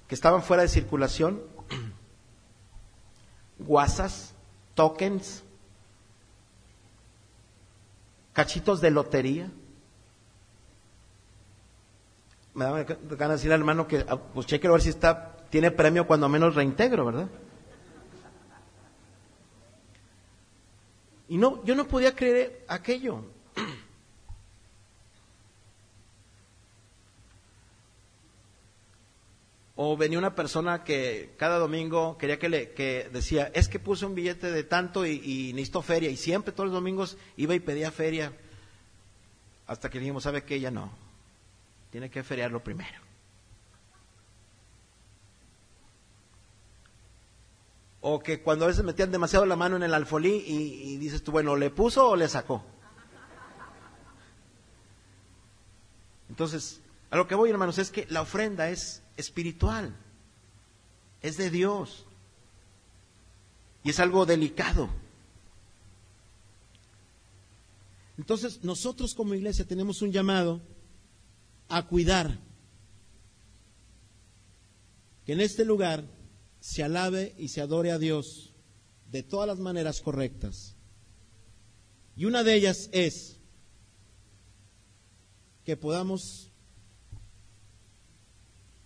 que 0.08 0.14
estaban 0.14 0.42
fuera 0.42 0.62
de 0.62 0.68
circulación, 0.68 1.42
guasas, 3.58 4.34
tokens, 4.74 5.44
cachitos 8.32 8.80
de 8.80 8.90
lotería. 8.90 9.50
Me 12.54 12.64
da 12.64 12.84
ganas 12.84 13.18
de 13.18 13.34
decir 13.34 13.52
al 13.52 13.60
hermano 13.60 13.88
que, 13.88 14.04
ah, 14.08 14.16
pues 14.16 14.46
cheque 14.46 14.68
a 14.68 14.70
ver 14.70 14.80
si 14.80 14.88
está 14.88 15.34
tiene 15.54 15.70
premio 15.70 16.06
cuando 16.06 16.28
menos 16.28 16.56
reintegro, 16.56 17.04
¿verdad? 17.04 17.28
Y 21.28 21.38
no, 21.38 21.64
yo 21.64 21.76
no 21.76 21.86
podía 21.86 22.14
creer 22.14 22.64
aquello. 22.68 23.24
O 29.76 29.96
venía 29.96 30.18
una 30.18 30.36
persona 30.36 30.84
que 30.84 31.34
cada 31.36 31.58
domingo 31.58 32.16
quería 32.16 32.38
que 32.38 32.48
le 32.48 32.70
que 32.74 33.10
decía, 33.12 33.50
es 33.54 33.68
que 33.68 33.80
puse 33.80 34.06
un 34.06 34.14
billete 34.14 34.52
de 34.52 34.62
tanto 34.62 35.04
y, 35.04 35.20
y 35.24 35.52
necesito 35.52 35.82
feria. 35.82 36.10
Y 36.10 36.16
siempre 36.16 36.52
todos 36.52 36.70
los 36.70 36.74
domingos 36.74 37.16
iba 37.36 37.54
y 37.56 37.60
pedía 37.60 37.90
feria. 37.90 38.32
Hasta 39.66 39.90
que 39.90 39.98
dijimos, 39.98 40.22
¿sabe 40.22 40.44
qué? 40.44 40.60
Ya 40.60 40.70
no. 40.70 41.03
Tiene 41.94 42.10
que 42.10 42.24
feriarlo 42.24 42.60
primero. 42.60 43.00
o 48.00 48.18
que 48.18 48.42
cuando 48.42 48.64
a 48.64 48.68
veces 48.68 48.84
metían 48.84 49.12
demasiado 49.12 49.46
la 49.46 49.54
mano 49.54 49.76
en 49.76 49.84
el 49.84 49.94
alfolí 49.94 50.42
y, 50.44 50.96
dices 50.96 51.22
tú, 51.22 51.30
bueno, 51.30 51.54
¿le 51.54 51.70
puso 51.70 52.08
o 52.08 52.16
le 52.16 52.28
sacó? 52.28 52.64
Entonces, 56.28 56.80
a 57.10 57.16
lo 57.16 57.28
que 57.28 57.36
voy, 57.36 57.50
hermanos, 57.50 57.78
es 57.78 57.92
que 57.92 58.06
la 58.10 58.22
ofrenda 58.22 58.68
es 58.70 59.00
espiritual, 59.16 59.96
es 61.22 61.36
de 61.36 61.48
Dios 61.48 62.06
y 63.84 63.90
es 63.90 64.00
algo 64.00 64.26
delicado. 64.26 64.90
Entonces, 68.18 68.64
nosotros 68.64 69.14
como 69.14 69.34
iglesia 69.34 69.64
tenemos 69.64 70.02
un 70.02 70.10
llamado 70.10 70.60
a 71.76 71.88
cuidar 71.88 72.38
que 75.26 75.32
en 75.32 75.40
este 75.40 75.64
lugar 75.64 76.04
se 76.60 76.84
alabe 76.84 77.34
y 77.36 77.48
se 77.48 77.60
adore 77.60 77.90
a 77.90 77.98
Dios 77.98 78.54
de 79.10 79.24
todas 79.24 79.48
las 79.48 79.58
maneras 79.58 80.00
correctas. 80.00 80.76
Y 82.16 82.26
una 82.26 82.44
de 82.44 82.54
ellas 82.54 82.88
es 82.92 83.40
que 85.64 85.76
podamos 85.76 86.52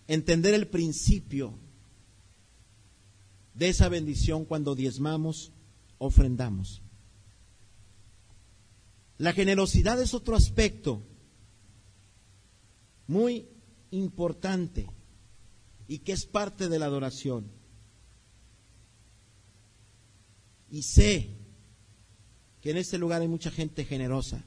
entender 0.07 0.55
el 0.55 0.67
principio 0.67 1.59
de 3.53 3.69
esa 3.69 3.87
bendición 3.87 4.45
cuando 4.45 4.73
diezmamos, 4.73 5.51
ofrendamos. 5.99 6.81
La 9.19 9.33
generosidad 9.33 10.01
es 10.01 10.15
otro 10.15 10.35
aspecto 10.35 11.03
muy 13.09 13.49
importante 13.89 14.87
y 15.87 15.97
que 15.97 16.11
es 16.11 16.27
parte 16.27 16.69
de 16.69 16.77
la 16.77 16.85
adoración. 16.85 17.51
Y 20.69 20.83
sé 20.83 21.35
que 22.61 22.69
en 22.69 22.77
este 22.77 22.99
lugar 22.99 23.23
hay 23.23 23.27
mucha 23.27 23.49
gente 23.49 23.83
generosa. 23.83 24.45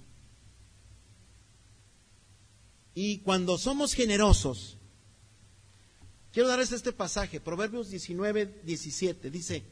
Y 2.94 3.18
cuando 3.18 3.58
somos 3.58 3.94
generosos, 3.94 4.78
quiero 6.32 6.48
darles 6.48 6.70
este 6.70 6.92
pasaje, 6.92 7.40
Proverbios 7.40 7.90
19, 7.90 8.60
17, 8.62 9.28
dice, 9.28 9.64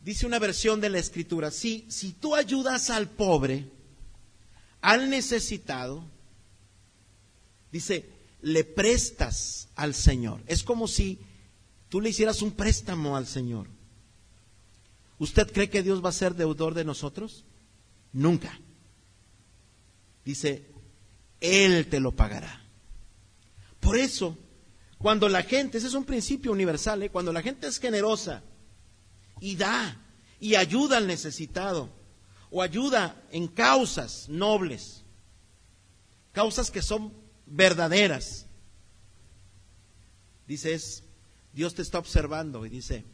dice 0.00 0.24
una 0.24 0.38
versión 0.38 0.80
de 0.80 0.90
la 0.90 1.00
escritura, 1.00 1.50
si, 1.50 1.84
si 1.88 2.12
tú 2.12 2.36
ayudas 2.36 2.90
al 2.90 3.10
pobre, 3.10 3.72
al 4.80 5.10
necesitado, 5.10 6.16
dice, 7.72 8.10
le 8.42 8.64
prestas 8.64 9.68
al 9.74 9.94
Señor. 9.94 10.42
Es 10.46 10.62
como 10.62 10.88
si 10.88 11.20
tú 11.88 12.00
le 12.00 12.10
hicieras 12.10 12.42
un 12.42 12.52
préstamo 12.52 13.16
al 13.16 13.26
Señor. 13.26 13.68
¿Usted 15.18 15.50
cree 15.52 15.68
que 15.68 15.82
Dios 15.82 16.04
va 16.04 16.10
a 16.10 16.12
ser 16.12 16.34
deudor 16.34 16.74
de 16.74 16.84
nosotros? 16.84 17.44
Nunca. 18.12 18.58
Dice, 20.24 20.70
Él 21.40 21.88
te 21.88 22.00
lo 22.00 22.12
pagará. 22.12 22.64
Por 23.80 23.96
eso, 23.96 24.36
cuando 24.98 25.28
la 25.28 25.42
gente, 25.42 25.78
ese 25.78 25.86
es 25.88 25.94
un 25.94 26.04
principio 26.04 26.52
universal, 26.52 27.02
¿eh? 27.02 27.10
cuando 27.10 27.32
la 27.32 27.42
gente 27.42 27.66
es 27.66 27.78
generosa 27.78 28.42
y 29.40 29.56
da 29.56 30.04
y 30.40 30.54
ayuda 30.54 30.98
al 30.98 31.06
necesitado 31.06 31.88
o 32.50 32.62
ayuda 32.62 33.22
en 33.30 33.48
causas 33.48 34.28
nobles, 34.28 35.04
causas 36.32 36.70
que 36.70 36.82
son 36.82 37.12
verdaderas, 37.50 38.46
dice, 40.46 40.74
es, 40.74 41.04
Dios 41.52 41.74
te 41.74 41.82
está 41.82 41.98
observando 41.98 42.66
y 42.66 42.68
dice, 42.68 43.04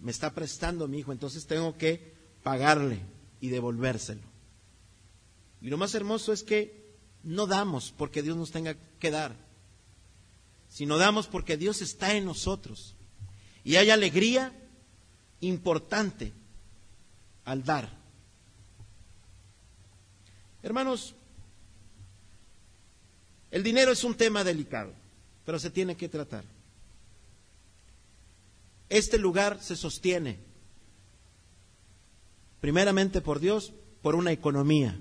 me 0.00 0.10
está 0.10 0.34
prestando 0.34 0.88
mi 0.88 0.98
hijo, 0.98 1.12
entonces 1.12 1.46
tengo 1.46 1.76
que 1.76 2.14
pagarle 2.42 3.00
y 3.40 3.48
devolvérselo. 3.48 4.22
Y 5.60 5.68
lo 5.68 5.76
más 5.76 5.94
hermoso 5.94 6.32
es 6.32 6.42
que 6.42 6.96
no 7.22 7.46
damos 7.46 7.92
porque 7.96 8.22
Dios 8.22 8.36
nos 8.36 8.52
tenga 8.52 8.74
que 9.00 9.10
dar, 9.10 9.36
sino 10.68 10.98
damos 10.98 11.26
porque 11.26 11.56
Dios 11.56 11.82
está 11.82 12.14
en 12.14 12.24
nosotros. 12.24 12.94
Y 13.64 13.76
hay 13.76 13.90
alegría 13.90 14.52
importante 15.40 16.32
al 17.44 17.64
dar. 17.64 17.98
Hermanos, 20.62 21.14
el 23.50 23.62
dinero 23.62 23.92
es 23.92 24.04
un 24.04 24.14
tema 24.14 24.44
delicado, 24.44 24.92
pero 25.44 25.58
se 25.58 25.70
tiene 25.70 25.96
que 25.96 26.08
tratar. 26.08 26.44
Este 28.88 29.18
lugar 29.18 29.62
se 29.62 29.76
sostiene 29.76 30.38
primeramente 32.60 33.20
por 33.20 33.40
Dios, 33.40 33.72
por 34.02 34.14
una 34.14 34.32
economía. 34.32 34.98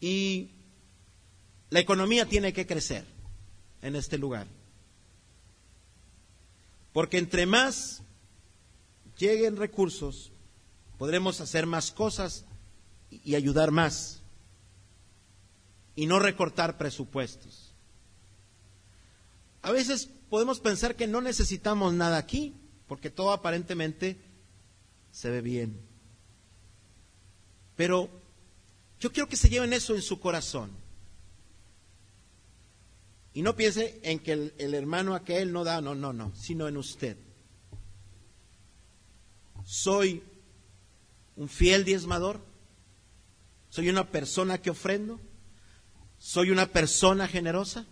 Y 0.00 0.50
la 1.68 1.80
economía 1.80 2.26
tiene 2.26 2.52
que 2.52 2.66
crecer 2.66 3.04
en 3.82 3.96
este 3.96 4.18
lugar. 4.18 4.46
Porque 6.92 7.18
entre 7.18 7.46
más 7.46 8.02
lleguen 9.18 9.56
recursos, 9.56 10.32
podremos 10.98 11.40
hacer 11.40 11.66
más 11.66 11.92
cosas 11.92 12.44
y 13.10 13.34
ayudar 13.34 13.70
más. 13.70 14.19
Y 15.96 16.06
no 16.06 16.18
recortar 16.18 16.78
presupuestos. 16.78 17.74
A 19.62 19.72
veces 19.72 20.08
podemos 20.28 20.60
pensar 20.60 20.96
que 20.96 21.06
no 21.06 21.20
necesitamos 21.20 21.92
nada 21.92 22.16
aquí, 22.16 22.54
porque 22.86 23.10
todo 23.10 23.32
aparentemente 23.32 24.18
se 25.10 25.30
ve 25.30 25.40
bien. 25.40 25.80
Pero 27.76 28.08
yo 28.98 29.12
quiero 29.12 29.28
que 29.28 29.36
se 29.36 29.48
lleven 29.48 29.72
eso 29.72 29.94
en 29.94 30.02
su 30.02 30.20
corazón. 30.20 30.70
Y 33.32 33.42
no 33.42 33.54
piense 33.54 34.00
en 34.02 34.18
que 34.18 34.32
el, 34.32 34.54
el, 34.58 34.74
hermano 34.74 35.14
aquel 35.14 35.52
no 35.52 35.62
da, 35.62 35.80
no, 35.80 35.94
no, 35.94 36.12
no, 36.12 36.34
sino 36.34 36.66
en 36.68 36.76
usted. 36.76 37.16
Soy 39.64 40.22
un 41.36 41.48
fiel 41.48 41.84
diezmador, 41.84 42.40
soy 43.68 43.88
una 43.88 44.10
persona 44.10 44.60
que 44.60 44.70
ofrendo, 44.70 45.20
¿Soy 46.20 46.50
una 46.50 46.66
persona 46.66 47.26
generosa? 47.26 47.86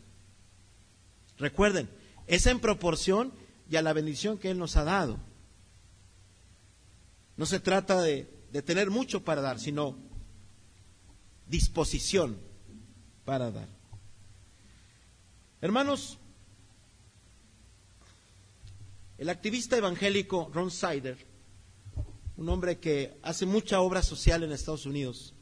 Recuerden, 1.39 1.89
es 2.27 2.47
en 2.47 2.61
proporción 2.61 3.33
y 3.71 3.77
a 3.77 3.83
la 3.83 3.95
bendición 3.95 4.39
que 4.39 4.51
Él 4.51 4.59
nos 4.59 4.77
ha 4.77 4.85
dado. 4.85 5.19
No 7.39 7.47
se 7.47 7.59
trata 7.59 8.03
de, 8.03 8.31
de 8.53 8.63
tener 8.63 8.91
mucho 8.91 9.25
para 9.25 9.41
dar, 9.41 9.59
sino 9.59 9.97
disposición 11.47 12.39
para 13.25 13.51
dar. 13.51 13.69
Hermanos, 15.63 16.19
el 19.17 19.31
activista 19.31 19.79
evangélico 19.79 20.51
Ron 20.53 20.71
Sider, 20.71 21.17
un 22.37 22.49
hombre 22.51 22.79
que 22.79 23.19
hace 23.23 23.47
mucha 23.47 23.81
obra 23.81 24.03
social 24.03 24.43
en 24.43 24.53
Estados 24.53 24.85
Unidos, 24.85 25.35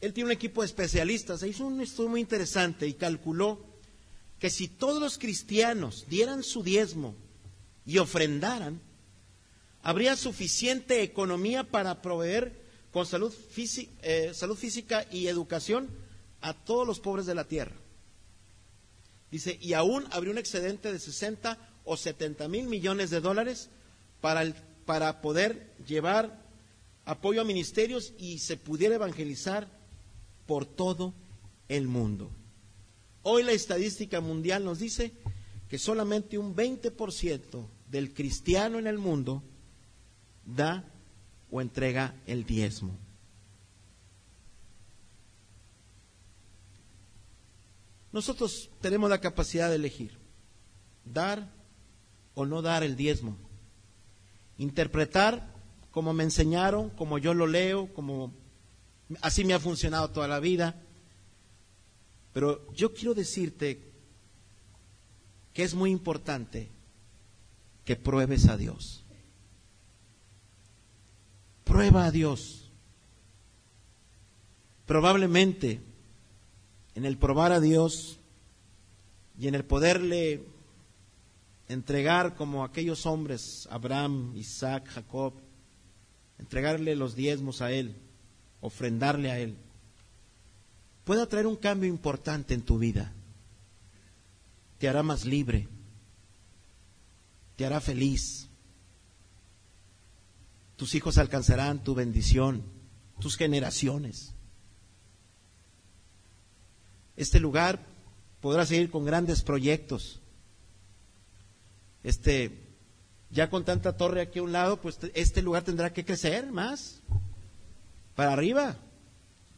él 0.00 0.12
tiene 0.12 0.28
un 0.28 0.32
equipo 0.32 0.62
de 0.62 0.66
especialistas, 0.66 1.42
hizo 1.42 1.66
un 1.66 1.80
estudio 1.80 2.10
muy 2.10 2.20
interesante 2.20 2.86
y 2.86 2.94
calculó 2.94 3.58
que 4.38 4.50
si 4.50 4.68
todos 4.68 5.00
los 5.00 5.18
cristianos 5.18 6.06
dieran 6.08 6.42
su 6.44 6.62
diezmo 6.62 7.16
y 7.84 7.98
ofrendaran, 7.98 8.80
habría 9.82 10.16
suficiente 10.16 11.02
economía 11.02 11.64
para 11.64 12.00
proveer 12.00 12.62
con 12.92 13.06
salud, 13.06 13.34
eh, 14.02 14.30
salud 14.34 14.56
física 14.56 15.04
y 15.10 15.26
educación 15.26 15.88
a 16.40 16.54
todos 16.54 16.86
los 16.86 17.00
pobres 17.00 17.26
de 17.26 17.34
la 17.34 17.44
tierra. 17.44 17.74
Dice, 19.30 19.58
y 19.60 19.72
aún 19.72 20.06
habría 20.10 20.32
un 20.32 20.38
excedente 20.38 20.92
de 20.92 20.98
60 20.98 21.58
o 21.84 21.96
70 21.96 22.48
mil 22.48 22.66
millones 22.68 23.10
de 23.10 23.20
dólares 23.20 23.68
para, 24.20 24.54
para 24.86 25.20
poder 25.20 25.74
llevar 25.86 26.46
apoyo 27.04 27.40
a 27.40 27.44
ministerios 27.44 28.12
y 28.18 28.38
se 28.38 28.56
pudiera 28.56 28.94
evangelizar 28.94 29.77
por 30.48 30.64
todo 30.64 31.12
el 31.68 31.86
mundo. 31.88 32.30
Hoy 33.22 33.42
la 33.42 33.52
estadística 33.52 34.22
mundial 34.22 34.64
nos 34.64 34.78
dice 34.78 35.12
que 35.68 35.78
solamente 35.78 36.38
un 36.38 36.56
20% 36.56 37.68
del 37.90 38.14
cristiano 38.14 38.78
en 38.78 38.86
el 38.86 38.96
mundo 38.96 39.42
da 40.46 40.90
o 41.50 41.60
entrega 41.60 42.16
el 42.26 42.46
diezmo. 42.46 42.96
Nosotros 48.10 48.70
tenemos 48.80 49.10
la 49.10 49.20
capacidad 49.20 49.68
de 49.68 49.76
elegir 49.76 50.18
dar 51.04 51.52
o 52.32 52.46
no 52.46 52.62
dar 52.62 52.82
el 52.82 52.96
diezmo. 52.96 53.36
Interpretar 54.56 55.52
como 55.90 56.14
me 56.14 56.24
enseñaron, 56.24 56.88
como 56.88 57.18
yo 57.18 57.34
lo 57.34 57.46
leo, 57.46 57.92
como 57.92 58.32
así 59.20 59.44
me 59.44 59.54
ha 59.54 59.60
funcionado 59.60 60.10
toda 60.10 60.28
la 60.28 60.40
vida. 60.40 60.82
Pero 62.32 62.72
yo 62.72 62.92
quiero 62.92 63.14
decirte 63.14 63.82
que 65.52 65.62
es 65.62 65.74
muy 65.74 65.90
importante 65.90 66.68
que 67.84 67.96
pruebes 67.96 68.48
a 68.48 68.56
Dios. 68.56 69.04
Prueba 71.64 72.04
a 72.04 72.10
Dios. 72.10 72.70
Probablemente 74.86 75.82
en 76.94 77.04
el 77.04 77.18
probar 77.18 77.52
a 77.52 77.60
Dios 77.60 78.18
y 79.38 79.48
en 79.48 79.54
el 79.54 79.64
poderle 79.64 80.44
entregar 81.68 82.34
como 82.34 82.64
aquellos 82.64 83.06
hombres, 83.06 83.68
Abraham, 83.70 84.32
Isaac, 84.34 84.88
Jacob, 84.88 85.34
entregarle 86.38 86.96
los 86.96 87.14
diezmos 87.14 87.60
a 87.60 87.70
Él, 87.70 87.94
ofrendarle 88.60 89.30
a 89.30 89.38
Él, 89.38 89.56
pueda 91.04 91.26
traer 91.26 91.46
un 91.46 91.56
cambio 91.56 91.88
importante 91.88 92.54
en 92.54 92.62
tu 92.62 92.78
vida. 92.78 93.12
Te 94.78 94.88
hará 94.88 95.02
más 95.02 95.24
libre, 95.24 95.68
te 97.56 97.66
hará 97.66 97.80
feliz. 97.80 98.48
Tus 100.76 100.94
hijos 100.94 101.18
alcanzarán 101.18 101.82
tu 101.82 101.94
bendición, 101.94 102.62
tus 103.18 103.36
generaciones. 103.36 104.34
Este 107.16 107.40
lugar 107.40 107.84
podrá 108.40 108.64
seguir 108.64 108.90
con 108.90 109.04
grandes 109.04 109.42
proyectos 109.42 110.20
este, 112.02 112.66
ya 113.30 113.50
con 113.50 113.64
tanta 113.64 113.96
torre 113.96 114.20
aquí 114.20 114.38
a 114.38 114.42
un 114.42 114.52
lado, 114.52 114.80
pues 114.80 114.98
este 115.14 115.42
lugar 115.42 115.62
tendrá 115.62 115.92
que 115.92 116.04
crecer 116.04 116.50
más 116.50 117.02
para 118.18 118.32
arriba, 118.32 118.74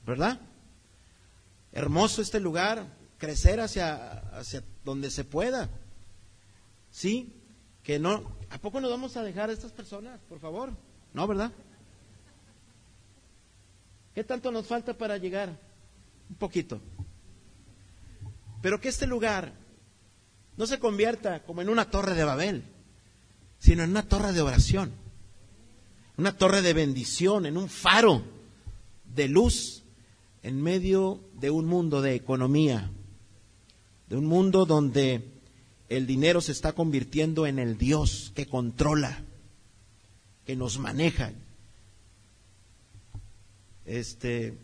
¿verdad? 0.04 0.38
Hermoso 1.72 2.20
este 2.20 2.40
lugar, 2.40 2.94
crecer 3.16 3.58
hacia, 3.58 4.18
hacia 4.38 4.62
donde 4.84 5.10
se 5.10 5.24
pueda. 5.24 5.70
¿Sí? 6.90 7.40
Que 7.82 7.98
no, 7.98 8.36
¿a 8.50 8.58
poco 8.58 8.82
nos 8.82 8.90
vamos 8.90 9.16
a 9.16 9.22
dejar 9.22 9.48
a 9.48 9.54
estas 9.54 9.72
personas, 9.72 10.20
por 10.28 10.40
favor? 10.40 10.74
No, 11.14 11.26
¿verdad? 11.26 11.52
¿Qué 14.14 14.24
tanto 14.24 14.52
nos 14.52 14.66
falta 14.66 14.92
para 14.92 15.16
llegar? 15.16 15.58
Un 16.28 16.36
poquito. 16.36 16.82
Pero 18.60 18.78
que 18.78 18.90
este 18.90 19.06
lugar 19.06 19.54
no 20.58 20.66
se 20.66 20.78
convierta 20.78 21.44
como 21.44 21.62
en 21.62 21.70
una 21.70 21.88
torre 21.88 22.14
de 22.14 22.24
Babel, 22.24 22.64
sino 23.58 23.84
en 23.84 23.90
una 23.92 24.06
torre 24.06 24.34
de 24.34 24.42
oración, 24.42 24.92
una 26.18 26.36
torre 26.36 26.60
de 26.60 26.74
bendición, 26.74 27.46
en 27.46 27.56
un 27.56 27.70
faro 27.70 28.38
de 29.14 29.28
luz 29.28 29.82
en 30.42 30.60
medio 30.60 31.20
de 31.34 31.50
un 31.50 31.66
mundo 31.66 32.02
de 32.02 32.14
economía, 32.14 32.90
de 34.08 34.16
un 34.16 34.26
mundo 34.26 34.66
donde 34.66 35.24
el 35.88 36.06
dinero 36.06 36.40
se 36.40 36.52
está 36.52 36.72
convirtiendo 36.72 37.46
en 37.46 37.58
el 37.58 37.76
Dios 37.76 38.32
que 38.34 38.46
controla, 38.46 39.24
que 40.46 40.56
nos 40.56 40.78
maneja. 40.78 41.32
Este, 43.84 44.56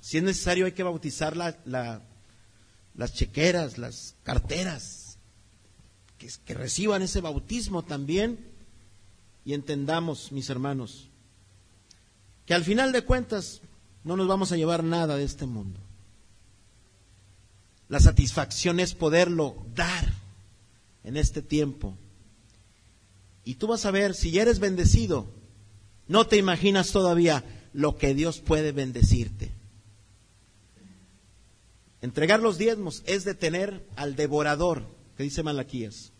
si 0.00 0.18
es 0.18 0.24
necesario 0.24 0.66
hay 0.66 0.72
que 0.72 0.82
bautizar 0.82 1.36
las 1.36 3.12
chequeras, 3.12 3.78
las 3.78 4.16
carteras, 4.24 5.18
que, 6.44 6.54
reciban 6.54 7.02
ese 7.02 7.20
bautismo 7.20 7.82
también 7.82 8.38
y 9.44 9.54
entendamos, 9.54 10.32
mis 10.32 10.50
hermanos, 10.50 11.08
que 12.46 12.54
al 12.54 12.64
final 12.64 12.92
de 12.92 13.02
cuentas 13.02 13.60
no 14.04 14.16
nos 14.16 14.26
vamos 14.26 14.52
a 14.52 14.56
llevar 14.56 14.82
nada 14.82 15.16
de 15.16 15.24
este 15.24 15.46
mundo. 15.46 15.78
La 17.88 18.00
satisfacción 18.00 18.80
es 18.80 18.94
poderlo 18.94 19.56
dar 19.74 20.12
en 21.04 21.16
este 21.16 21.42
tiempo. 21.42 21.96
Y 23.44 23.54
tú 23.56 23.66
vas 23.66 23.84
a 23.84 23.90
ver, 23.90 24.14
si 24.14 24.30
ya 24.30 24.42
eres 24.42 24.58
bendecido, 24.60 25.26
no 26.08 26.26
te 26.26 26.36
imaginas 26.36 26.92
todavía 26.92 27.44
lo 27.72 27.96
que 27.96 28.14
Dios 28.14 28.40
puede 28.40 28.72
bendecirte. 28.72 29.50
Entregar 32.00 32.40
los 32.40 32.58
diezmos 32.58 33.02
es 33.06 33.24
detener 33.24 33.86
al 33.94 34.16
devorador, 34.16 34.84
que 35.16 35.22
dice 35.22 35.42
Malaquías 35.42 36.12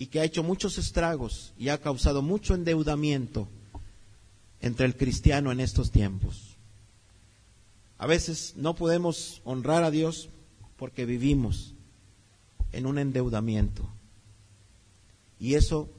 y 0.00 0.06
que 0.06 0.18
ha 0.18 0.24
hecho 0.24 0.42
muchos 0.42 0.78
estragos 0.78 1.52
y 1.58 1.68
ha 1.68 1.78
causado 1.78 2.22
mucho 2.22 2.54
endeudamiento 2.54 3.48
entre 4.60 4.86
el 4.86 4.96
cristiano 4.96 5.52
en 5.52 5.60
estos 5.60 5.90
tiempos. 5.90 6.56
A 7.98 8.06
veces 8.06 8.54
no 8.56 8.74
podemos 8.74 9.42
honrar 9.44 9.84
a 9.84 9.90
Dios 9.90 10.30
porque 10.76 11.04
vivimos 11.04 11.74
en 12.72 12.86
un 12.86 12.98
endeudamiento. 12.98 13.88
Y 15.38 15.54
eso 15.54 15.90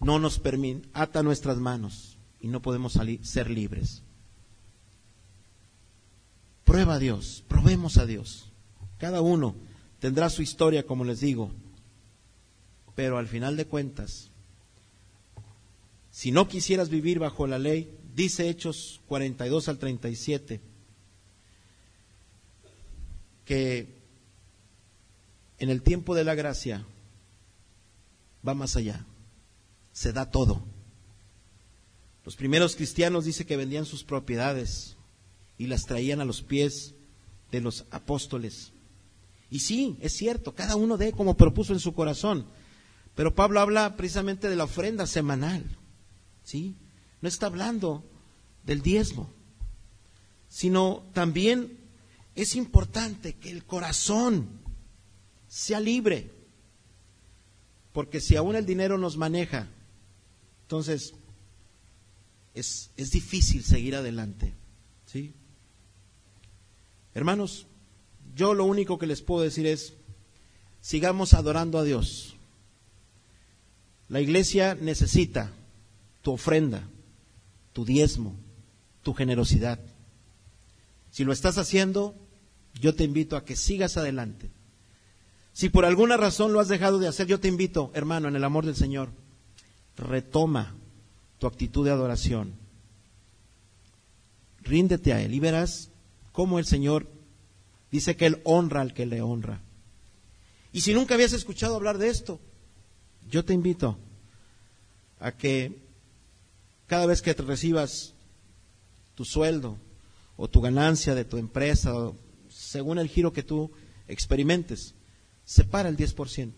no 0.00 0.18
nos 0.18 0.38
permite, 0.38 0.88
ata 0.92 1.22
nuestras 1.22 1.58
manos 1.58 2.18
y 2.40 2.48
no 2.48 2.60
podemos 2.60 2.92
salir, 2.92 3.24
ser 3.24 3.50
libres. 3.50 4.02
Prueba 6.64 6.94
a 6.94 6.98
Dios, 6.98 7.44
probemos 7.48 7.98
a 7.98 8.06
Dios. 8.06 8.50
Cada 8.98 9.20
uno 9.20 9.54
tendrá 9.98 10.30
su 10.30 10.42
historia, 10.42 10.86
como 10.86 11.04
les 11.04 11.20
digo, 11.20 11.50
pero 12.94 13.18
al 13.18 13.26
final 13.26 13.56
de 13.56 13.66
cuentas, 13.66 14.30
si 16.14 16.30
no 16.30 16.46
quisieras 16.46 16.90
vivir 16.90 17.18
bajo 17.18 17.48
la 17.48 17.58
ley, 17.58 17.92
dice 18.14 18.48
Hechos 18.48 19.00
42 19.08 19.68
al 19.68 19.78
37, 19.80 20.60
que 23.44 23.88
en 25.58 25.70
el 25.70 25.82
tiempo 25.82 26.14
de 26.14 26.22
la 26.22 26.36
gracia 26.36 26.86
va 28.46 28.54
más 28.54 28.76
allá, 28.76 29.04
se 29.92 30.12
da 30.12 30.30
todo. 30.30 30.62
Los 32.24 32.36
primeros 32.36 32.76
cristianos 32.76 33.24
dice 33.24 33.44
que 33.44 33.56
vendían 33.56 33.84
sus 33.84 34.04
propiedades 34.04 34.96
y 35.58 35.66
las 35.66 35.84
traían 35.84 36.20
a 36.20 36.24
los 36.24 36.42
pies 36.42 36.94
de 37.50 37.60
los 37.60 37.86
apóstoles. 37.90 38.70
Y 39.50 39.58
sí, 39.58 39.96
es 40.00 40.12
cierto, 40.12 40.54
cada 40.54 40.76
uno 40.76 40.96
de 40.96 41.10
como 41.10 41.36
propuso 41.36 41.72
en 41.72 41.80
su 41.80 41.92
corazón. 41.92 42.46
Pero 43.16 43.34
Pablo 43.34 43.58
habla 43.58 43.96
precisamente 43.96 44.48
de 44.48 44.54
la 44.54 44.64
ofrenda 44.64 45.08
semanal. 45.08 45.76
¿Sí? 46.44 46.76
No 47.20 47.28
está 47.28 47.46
hablando 47.46 48.04
del 48.64 48.82
diezmo, 48.82 49.30
sino 50.48 51.04
también 51.12 51.78
es 52.34 52.54
importante 52.54 53.34
que 53.34 53.50
el 53.50 53.64
corazón 53.64 54.48
sea 55.48 55.80
libre. 55.80 56.30
Porque 57.92 58.20
si 58.20 58.36
aún 58.36 58.56
el 58.56 58.66
dinero 58.66 58.98
nos 58.98 59.16
maneja, 59.16 59.68
entonces 60.62 61.14
es, 62.52 62.90
es 62.96 63.10
difícil 63.10 63.64
seguir 63.64 63.96
adelante. 63.96 64.52
¿sí? 65.06 65.32
Hermanos, 67.14 67.66
yo 68.34 68.54
lo 68.54 68.64
único 68.64 68.98
que 68.98 69.06
les 69.06 69.22
puedo 69.22 69.42
decir 69.42 69.66
es, 69.66 69.94
sigamos 70.80 71.34
adorando 71.34 71.78
a 71.78 71.84
Dios. 71.84 72.36
La 74.08 74.20
iglesia 74.20 74.74
necesita 74.74 75.52
tu 76.24 76.32
ofrenda, 76.32 76.88
tu 77.74 77.84
diezmo, 77.84 78.34
tu 79.02 79.12
generosidad. 79.12 79.78
Si 81.10 81.22
lo 81.22 81.34
estás 81.34 81.58
haciendo, 81.58 82.14
yo 82.80 82.94
te 82.94 83.04
invito 83.04 83.36
a 83.36 83.44
que 83.44 83.56
sigas 83.56 83.98
adelante. 83.98 84.50
Si 85.52 85.68
por 85.68 85.84
alguna 85.84 86.16
razón 86.16 86.54
lo 86.54 86.60
has 86.60 86.68
dejado 86.68 86.98
de 86.98 87.08
hacer, 87.08 87.26
yo 87.26 87.40
te 87.40 87.48
invito, 87.48 87.90
hermano, 87.92 88.26
en 88.26 88.36
el 88.36 88.42
amor 88.42 88.64
del 88.64 88.74
Señor, 88.74 89.10
retoma 89.98 90.74
tu 91.38 91.46
actitud 91.46 91.84
de 91.84 91.90
adoración. 91.90 92.54
Ríndete 94.62 95.12
a 95.12 95.20
Él 95.20 95.34
y 95.34 95.40
verás 95.40 95.90
cómo 96.32 96.58
el 96.58 96.64
Señor 96.64 97.06
dice 97.92 98.16
que 98.16 98.24
Él 98.24 98.40
honra 98.44 98.80
al 98.80 98.94
que 98.94 99.04
le 99.04 99.20
honra. 99.20 99.60
Y 100.72 100.80
si 100.80 100.94
nunca 100.94 101.14
habías 101.14 101.34
escuchado 101.34 101.76
hablar 101.76 101.98
de 101.98 102.08
esto, 102.08 102.40
yo 103.28 103.44
te 103.44 103.52
invito 103.52 103.98
a 105.20 105.32
que 105.32 105.83
cada 106.86 107.06
vez 107.06 107.22
que 107.22 107.34
te 107.34 107.42
recibas 107.42 108.14
tu 109.14 109.24
sueldo 109.24 109.78
o 110.36 110.48
tu 110.48 110.60
ganancia 110.60 111.14
de 111.14 111.24
tu 111.24 111.38
empresa, 111.38 111.92
según 112.48 112.98
el 112.98 113.08
giro 113.08 113.32
que 113.32 113.42
tú 113.42 113.70
experimentes, 114.08 114.94
separa 115.44 115.88
el 115.88 115.96
10%. 115.96 116.52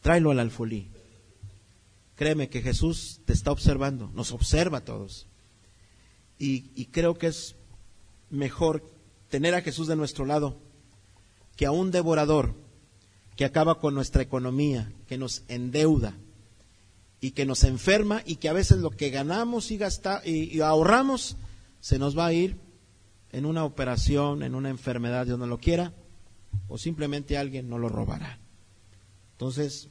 Tráelo 0.00 0.30
al 0.30 0.38
alfolí. 0.38 0.90
Créeme 2.14 2.48
que 2.48 2.62
Jesús 2.62 3.20
te 3.24 3.32
está 3.32 3.52
observando, 3.52 4.10
nos 4.14 4.32
observa 4.32 4.78
a 4.78 4.84
todos. 4.84 5.26
Y, 6.38 6.70
y 6.74 6.86
creo 6.86 7.16
que 7.16 7.28
es 7.28 7.56
mejor 8.30 8.82
tener 9.28 9.54
a 9.54 9.62
Jesús 9.62 9.88
de 9.88 9.96
nuestro 9.96 10.24
lado 10.24 10.60
que 11.56 11.66
a 11.66 11.70
un 11.70 11.90
devorador 11.90 12.54
que 13.36 13.44
acaba 13.44 13.80
con 13.80 13.94
nuestra 13.94 14.22
economía, 14.22 14.92
que 15.06 15.18
nos 15.18 15.42
endeuda 15.48 16.14
y 17.20 17.32
que 17.32 17.46
nos 17.46 17.64
enferma 17.64 18.22
y 18.24 18.36
que 18.36 18.48
a 18.48 18.52
veces 18.52 18.78
lo 18.78 18.90
que 18.90 19.10
ganamos 19.10 19.70
y, 19.70 19.76
gasta, 19.76 20.22
y, 20.24 20.60
ahorramos 20.60 21.36
se 21.80 21.98
nos 21.98 22.16
va 22.16 22.26
a 22.26 22.32
ir 22.32 22.56
en 23.32 23.44
una 23.44 23.64
operación, 23.64 24.42
en 24.42 24.54
una 24.54 24.70
enfermedad, 24.70 25.26
Dios 25.26 25.38
no 25.38 25.46
lo 25.46 25.58
quiera, 25.58 25.92
o 26.68 26.78
simplemente 26.78 27.36
alguien 27.36 27.68
no 27.68 27.78
lo 27.78 27.88
robará. 27.88 28.38
Entonces, 29.32 29.88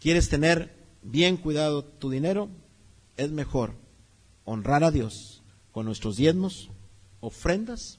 ¿quieres 0.00 0.28
tener 0.28 0.74
bien 1.02 1.36
cuidado 1.36 1.84
tu 1.84 2.10
dinero? 2.10 2.48
Es 3.16 3.30
mejor 3.30 3.74
honrar 4.44 4.82
a 4.84 4.90
Dios 4.90 5.42
con 5.72 5.86
nuestros 5.86 6.16
diezmos, 6.16 6.70
ofrendas 7.20 7.98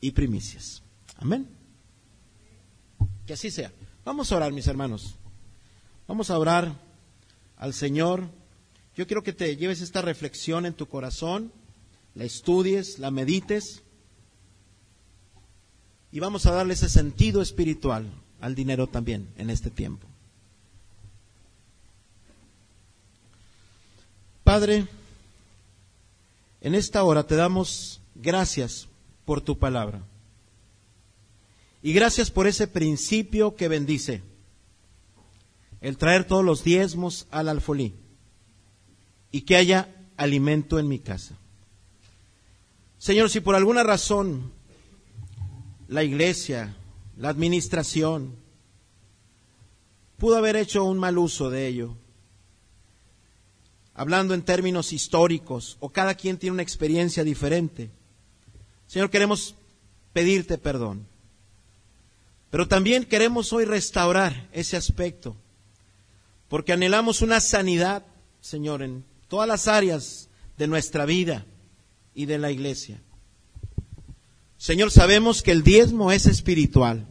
y 0.00 0.12
primicias. 0.12 0.82
Amén. 1.16 1.48
Que 3.26 3.34
así 3.34 3.50
sea. 3.50 3.72
Vamos 4.04 4.32
a 4.32 4.36
orar, 4.36 4.52
mis 4.52 4.66
hermanos. 4.66 5.16
Vamos 6.06 6.30
a 6.30 6.38
orar 6.38 6.87
al 7.58 7.74
Señor. 7.74 8.24
Yo 8.96 9.06
quiero 9.06 9.22
que 9.22 9.32
te 9.32 9.56
lleves 9.56 9.80
esta 9.80 10.02
reflexión 10.02 10.64
en 10.64 10.74
tu 10.74 10.86
corazón, 10.86 11.52
la 12.14 12.24
estudies, 12.24 12.98
la 12.98 13.10
medites 13.10 13.82
y 16.10 16.20
vamos 16.20 16.46
a 16.46 16.52
darle 16.52 16.74
ese 16.74 16.88
sentido 16.88 17.42
espiritual 17.42 18.10
al 18.40 18.54
dinero 18.54 18.86
también 18.86 19.28
en 19.36 19.50
este 19.50 19.70
tiempo. 19.70 20.06
Padre, 24.42 24.86
en 26.62 26.74
esta 26.74 27.04
hora 27.04 27.26
te 27.26 27.36
damos 27.36 28.00
gracias 28.14 28.88
por 29.26 29.42
tu 29.42 29.58
palabra. 29.58 30.02
Y 31.82 31.92
gracias 31.92 32.30
por 32.30 32.46
ese 32.46 32.66
principio 32.66 33.54
que 33.54 33.68
bendice 33.68 34.22
el 35.80 35.96
traer 35.96 36.24
todos 36.24 36.44
los 36.44 36.64
diezmos 36.64 37.26
al 37.30 37.48
alfolí 37.48 37.94
y 39.30 39.42
que 39.42 39.56
haya 39.56 39.94
alimento 40.16 40.78
en 40.78 40.88
mi 40.88 40.98
casa. 40.98 41.36
Señor, 42.98 43.30
si 43.30 43.40
por 43.40 43.54
alguna 43.54 43.84
razón 43.84 44.52
la 45.86 46.02
iglesia, 46.02 46.74
la 47.16 47.28
administración, 47.28 48.34
pudo 50.16 50.36
haber 50.36 50.56
hecho 50.56 50.84
un 50.84 50.98
mal 50.98 51.16
uso 51.16 51.50
de 51.50 51.68
ello, 51.68 51.96
hablando 53.94 54.34
en 54.34 54.42
términos 54.42 54.92
históricos, 54.92 55.76
o 55.80 55.90
cada 55.90 56.14
quien 56.14 56.38
tiene 56.38 56.54
una 56.54 56.62
experiencia 56.62 57.22
diferente. 57.22 57.90
Señor, 58.86 59.10
queremos 59.10 59.54
pedirte 60.12 60.58
perdón. 60.58 61.06
Pero 62.50 62.66
también 62.66 63.04
queremos 63.04 63.52
hoy 63.52 63.64
restaurar 63.64 64.48
ese 64.52 64.76
aspecto 64.76 65.36
porque 66.48 66.72
anhelamos 66.72 67.22
una 67.22 67.40
sanidad, 67.40 68.04
Señor, 68.40 68.82
en 68.82 69.04
todas 69.28 69.46
las 69.46 69.68
áreas 69.68 70.28
de 70.56 70.66
nuestra 70.66 71.04
vida 71.04 71.46
y 72.14 72.26
de 72.26 72.38
la 72.38 72.50
iglesia. 72.50 73.00
Señor, 74.56 74.90
sabemos 74.90 75.42
que 75.42 75.52
el 75.52 75.62
diezmo 75.62 76.10
es 76.10 76.26
espiritual. 76.26 77.06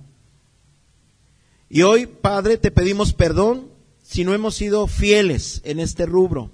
Y 1.70 1.84
hoy, 1.84 2.08
Padre, 2.08 2.58
te 2.58 2.72
pedimos 2.72 3.14
perdón 3.14 3.70
si 4.02 4.24
no 4.24 4.34
hemos 4.34 4.56
sido 4.56 4.88
fieles 4.88 5.62
en 5.64 5.80
este 5.80 6.06
rubro. 6.06 6.52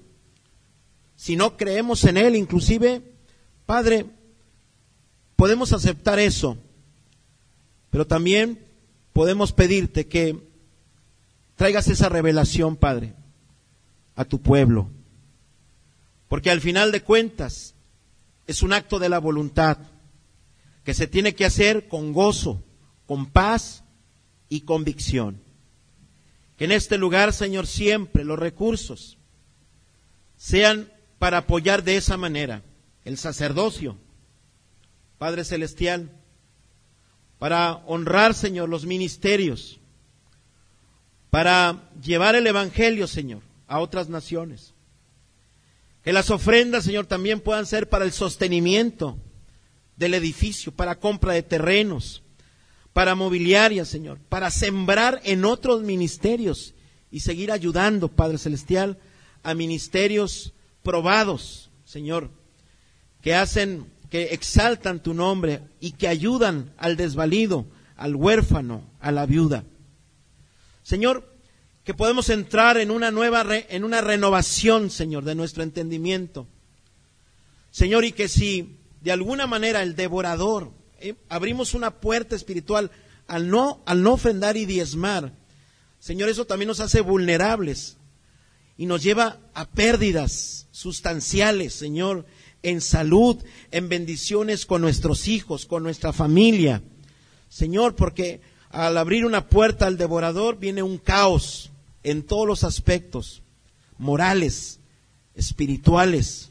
Si 1.16 1.36
no 1.36 1.56
creemos 1.56 2.04
en 2.04 2.18
Él, 2.18 2.36
inclusive, 2.36 3.02
Padre, 3.66 4.08
podemos 5.36 5.72
aceptar 5.72 6.20
eso. 6.20 6.58
Pero 7.90 8.06
también 8.06 8.60
podemos 9.14 9.54
pedirte 9.54 10.08
que 10.08 10.53
traigas 11.56 11.88
esa 11.88 12.10
revelación, 12.10 12.76
Padre, 12.76 13.14
a 14.16 14.26
tu 14.26 14.42
pueblo. 14.42 14.90
Porque 16.28 16.50
al 16.50 16.62
final 16.62 16.92
de 16.92 17.02
cuentas 17.02 17.76
es 18.48 18.64
un 18.64 18.74
acto 18.74 19.00
de 19.00 19.10
la 19.10 19.20
voluntad 19.20 19.78
que 20.84 20.94
se 20.94 21.08
tiene 21.08 21.36
que 21.36 21.46
hacer 21.46 21.88
con 21.88 22.14
gozo, 22.14 22.64
con 23.06 23.28
paz 23.28 23.84
y 24.50 24.62
convicción. 24.62 25.42
Que 26.58 26.66
en 26.66 26.72
este 26.72 26.98
lugar, 26.98 27.34
Señor, 27.34 27.68
siempre 27.68 28.24
los 28.24 28.38
recursos 28.38 29.18
sean 30.38 30.92
para 31.20 31.40
apoyar 31.40 31.84
de 31.84 31.96
esa 31.96 32.18
manera 32.18 32.64
el 33.06 33.18
sacerdocio, 33.18 33.98
Padre 35.18 35.46
Celestial, 35.46 36.12
para 37.40 37.76
honrar, 37.88 38.34
Señor, 38.34 38.70
los 38.70 38.86
ministerios, 38.86 39.80
para 41.34 41.90
llevar 42.00 42.36
el 42.36 42.46
Evangelio, 42.46 43.08
Señor, 43.08 43.42
a 43.66 43.80
otras 43.80 44.08
naciones. 44.08 44.76
Que 46.04 46.14
las 46.14 46.30
ofrendas, 46.30 46.84
Señor, 46.84 47.08
también 47.08 47.40
puedan 47.40 47.66
ser 47.66 47.90
para 47.90 48.06
el 48.06 48.12
sostenimiento 48.12 49.18
del 49.96 50.14
edificio, 50.14 50.72
para 50.72 51.00
compra 51.00 51.34
de 51.34 51.42
terrenos, 51.42 52.22
para 52.94 53.16
mobiliaria, 53.16 53.84
Señor, 53.84 54.20
para 54.30 54.52
sembrar 54.52 55.22
en 55.24 55.44
otros 55.44 55.82
ministerios 55.82 56.76
y 57.10 57.22
seguir 57.22 57.52
ayudando, 57.52 58.10
Padre 58.10 58.38
Celestial, 58.38 59.00
a 59.42 59.56
ministerios 59.56 60.54
probados, 60.84 61.72
Señor, 61.84 62.30
que 63.22 63.34
hacen, 63.34 63.88
que 64.12 64.36
exaltan 64.36 65.02
tu 65.02 65.16
nombre 65.16 65.62
y 65.80 65.94
que 65.94 66.08
ayudan 66.08 66.72
al 66.78 66.96
desvalido, 66.96 67.66
al 67.96 68.16
huérfano, 68.16 68.84
a 69.00 69.12
la 69.12 69.26
viuda. 69.26 69.64
Señor, 70.84 71.34
que 71.84 71.94
podemos 71.94 72.30
entrar 72.30 72.78
en 72.78 72.92
una 72.92 73.12
nueva, 73.12 73.46
en 73.50 73.84
una 73.84 74.02
renovación, 74.02 74.90
Señor, 74.90 75.24
de 75.24 75.36
nuestro 75.36 75.64
entendimiento. 75.64 76.48
Señor, 77.72 78.06
y 78.06 78.12
que 78.12 78.28
si 78.28 78.78
de 79.02 79.12
alguna 79.12 79.48
manera 79.48 79.82
el 79.82 79.96
devorador, 79.96 80.72
eh, 81.00 81.16
abrimos 81.28 81.74
una 81.74 81.92
puerta 81.92 82.36
espiritual 82.36 82.92
al 83.28 83.50
no, 83.50 83.82
al 83.86 84.04
no 84.04 84.20
y 84.56 84.66
diezmar, 84.66 85.34
Señor, 86.00 86.30
eso 86.30 86.46
también 86.46 86.68
nos 86.68 86.82
hace 86.82 87.02
vulnerables 87.02 87.98
y 88.78 88.86
nos 88.86 89.04
lleva 89.04 89.40
a 89.54 89.70
pérdidas 89.70 90.68
sustanciales, 90.72 91.74
Señor, 91.74 92.26
en 92.62 92.82
salud, 92.82 93.44
en 93.72 93.90
bendiciones 93.90 94.66
con 94.66 94.82
nuestros 94.82 95.28
hijos, 95.28 95.66
con 95.66 95.84
nuestra 95.84 96.14
familia. 96.14 96.82
Señor, 97.50 97.96
porque 97.96 98.42
al 98.74 98.98
abrir 98.98 99.24
una 99.24 99.48
puerta 99.50 99.86
al 99.86 99.98
devorador 99.98 100.58
viene 100.58 100.82
un 100.82 100.98
caos 100.98 101.70
en 102.02 102.24
todos 102.24 102.48
los 102.48 102.64
aspectos, 102.64 103.44
morales, 104.00 104.80
espirituales 105.36 106.50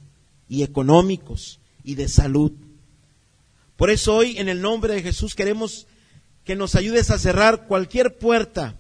y 0.49 0.63
económicos 0.63 1.59
y 1.83 1.97
de 1.97 2.09
salud. 2.09 2.53
Por 3.77 3.91
eso 3.91 4.15
hoy, 4.15 4.39
en 4.39 4.49
el 4.49 4.63
nombre 4.63 4.95
de 4.95 5.03
Jesús, 5.03 5.35
queremos 5.35 5.89
que 6.45 6.55
nos 6.55 6.77
ayudes 6.77 7.11
a 7.11 7.19
cerrar 7.19 7.67
cualquier 7.67 8.17
puerta 8.17 8.77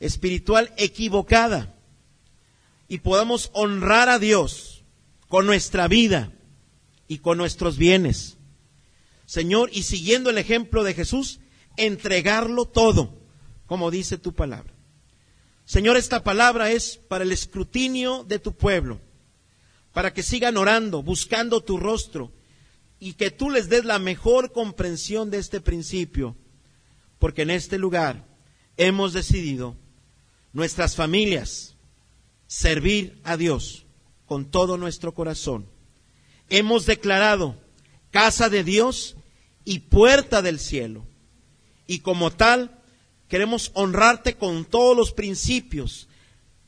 espiritual 0.00 0.72
equivocada 0.78 1.74
y 2.88 3.00
podamos 3.00 3.50
honrar 3.52 4.08
a 4.08 4.18
Dios 4.18 4.82
con 5.28 5.44
nuestra 5.44 5.88
vida 5.88 6.32
y 7.06 7.18
con 7.18 7.36
nuestros 7.36 7.76
bienes. 7.76 8.38
Señor, 9.26 9.68
y 9.74 9.82
siguiendo 9.82 10.30
el 10.30 10.38
ejemplo 10.38 10.84
de 10.84 10.94
Jesús, 10.94 11.38
entregarlo 11.76 12.66
todo, 12.66 13.18
como 13.66 13.90
dice 13.90 14.18
tu 14.18 14.34
palabra. 14.34 14.72
Señor, 15.64 15.96
esta 15.96 16.22
palabra 16.22 16.70
es 16.70 16.98
para 17.08 17.24
el 17.24 17.32
escrutinio 17.32 18.24
de 18.24 18.38
tu 18.38 18.52
pueblo, 18.52 19.00
para 19.92 20.12
que 20.12 20.22
sigan 20.22 20.56
orando, 20.56 21.02
buscando 21.02 21.62
tu 21.62 21.78
rostro, 21.78 22.32
y 22.98 23.14
que 23.14 23.30
tú 23.30 23.50
les 23.50 23.68
des 23.68 23.84
la 23.84 23.98
mejor 23.98 24.52
comprensión 24.52 25.30
de 25.30 25.38
este 25.38 25.60
principio, 25.60 26.36
porque 27.18 27.42
en 27.42 27.50
este 27.50 27.78
lugar 27.78 28.26
hemos 28.76 29.12
decidido 29.12 29.76
nuestras 30.52 30.94
familias 30.94 31.76
servir 32.46 33.20
a 33.24 33.36
Dios 33.36 33.86
con 34.26 34.50
todo 34.50 34.76
nuestro 34.76 35.14
corazón. 35.14 35.66
Hemos 36.48 36.86
declarado 36.86 37.56
casa 38.10 38.48
de 38.48 38.62
Dios 38.62 39.16
y 39.64 39.80
puerta 39.80 40.42
del 40.42 40.58
cielo. 40.58 41.06
Y 41.86 42.00
como 42.00 42.30
tal, 42.30 42.80
queremos 43.28 43.70
honrarte 43.74 44.34
con 44.34 44.64
todos 44.64 44.96
los 44.96 45.12
principios, 45.12 46.08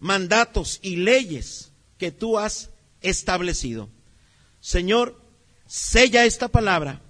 mandatos 0.01 0.81
y 0.83 0.97
leyes 0.97 1.73
que 1.99 2.11
tú 2.11 2.39
has 2.39 2.71
establecido. 3.01 3.89
Señor, 4.61 5.21
sella 5.67 6.25
esta 6.25 6.49
palabra 6.49 7.03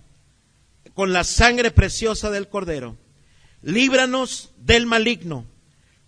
con 0.95 1.13
la 1.13 1.25
sangre 1.25 1.71
preciosa 1.71 2.31
del 2.31 2.49
Cordero. 2.49 2.97
Líbranos 3.63 4.51
del 4.59 4.87
maligno. 4.87 5.47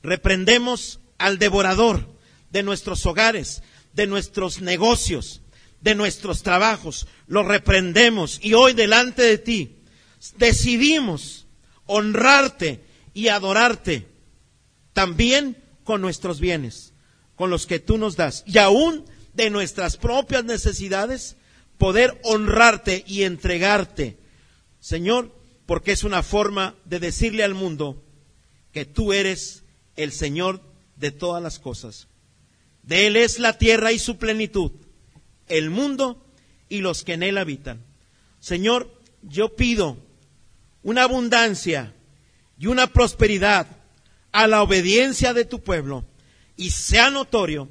Reprendemos 0.02 1.00
al 1.18 1.38
devorador 1.38 2.06
de 2.50 2.62
nuestros 2.62 3.04
hogares, 3.06 3.62
de 3.92 4.06
nuestros 4.06 4.60
negocios, 4.60 5.42
de 5.80 5.94
nuestros 5.94 6.42
trabajos. 6.42 7.06
Lo 7.26 7.42
reprendemos 7.42 8.38
y 8.42 8.54
hoy 8.54 8.72
delante 8.72 9.22
de 9.22 9.38
ti 9.38 9.76
decidimos 10.38 11.45
honrarte 11.86 12.84
y 13.14 13.28
adorarte 13.28 14.06
también 14.92 15.56
con 15.84 16.00
nuestros 16.00 16.40
bienes, 16.40 16.92
con 17.34 17.50
los 17.50 17.66
que 17.66 17.78
tú 17.78 17.98
nos 17.98 18.16
das. 18.16 18.44
Y 18.46 18.58
aún 18.58 19.04
de 19.34 19.50
nuestras 19.50 19.96
propias 19.96 20.44
necesidades, 20.44 21.36
poder 21.78 22.18
honrarte 22.24 23.04
y 23.06 23.22
entregarte. 23.22 24.16
Señor, 24.80 25.34
porque 25.66 25.92
es 25.92 26.04
una 26.04 26.22
forma 26.22 26.74
de 26.84 27.00
decirle 27.00 27.44
al 27.44 27.54
mundo 27.54 28.02
que 28.72 28.84
tú 28.84 29.12
eres 29.12 29.64
el 29.96 30.12
Señor 30.12 30.62
de 30.96 31.10
todas 31.10 31.42
las 31.42 31.58
cosas. 31.58 32.08
De 32.82 33.06
Él 33.06 33.16
es 33.16 33.38
la 33.38 33.58
tierra 33.58 33.92
y 33.92 33.98
su 33.98 34.16
plenitud, 34.16 34.70
el 35.48 35.70
mundo 35.70 36.24
y 36.68 36.80
los 36.80 37.04
que 37.04 37.14
en 37.14 37.22
Él 37.22 37.36
habitan. 37.36 37.84
Señor, 38.40 38.90
yo 39.22 39.56
pido 39.56 39.98
una 40.86 41.02
abundancia 41.02 41.92
y 42.56 42.68
una 42.68 42.86
prosperidad 42.86 43.66
a 44.30 44.46
la 44.46 44.62
obediencia 44.62 45.34
de 45.34 45.44
tu 45.44 45.60
pueblo 45.60 46.04
y 46.56 46.70
sea 46.70 47.10
notorio 47.10 47.68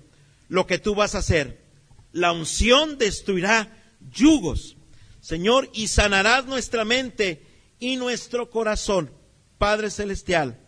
lo 0.50 0.68
que 0.68 0.80
tú 0.80 0.96
vas 0.96 1.16
a 1.16 1.20
hacer. 1.20 1.64
La 2.12 2.34
unción 2.34 2.98
destruirá 2.98 3.70
yugos, 4.12 4.76
Señor, 5.22 5.70
y 5.74 5.88
sanarás 5.88 6.46
nuestra 6.46 6.84
mente 6.84 7.42
y 7.80 7.96
nuestro 7.96 8.50
corazón. 8.50 9.10
Padre 9.58 9.92
Celestial, 9.92 10.60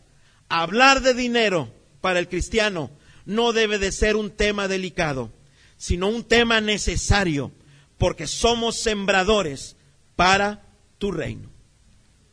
hablar 0.48 1.02
de 1.02 1.14
dinero 1.14 1.74
para 2.00 2.20
el 2.20 2.30
cristiano 2.30 2.92
no 3.26 3.52
debe 3.52 3.78
de 3.78 3.92
ser 3.92 4.16
un 4.16 4.32
tema 4.32 4.70
delicado, 4.70 5.34
sino 5.76 6.08
un 6.08 6.24
tema 6.24 6.62
necesario, 6.62 7.52
porque 7.98 8.26
somos 8.26 8.80
sembradores 8.80 9.76
para 10.16 10.64
tu 10.98 11.12
reino. 11.12 11.57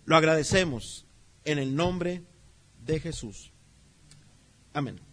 Lo 0.05 0.17
agradecemos 0.17 1.07
en 1.45 1.59
el 1.59 1.75
nombre 1.75 2.23
de 2.85 3.01
Jesús. 3.01 3.53
Amén. 4.73 5.04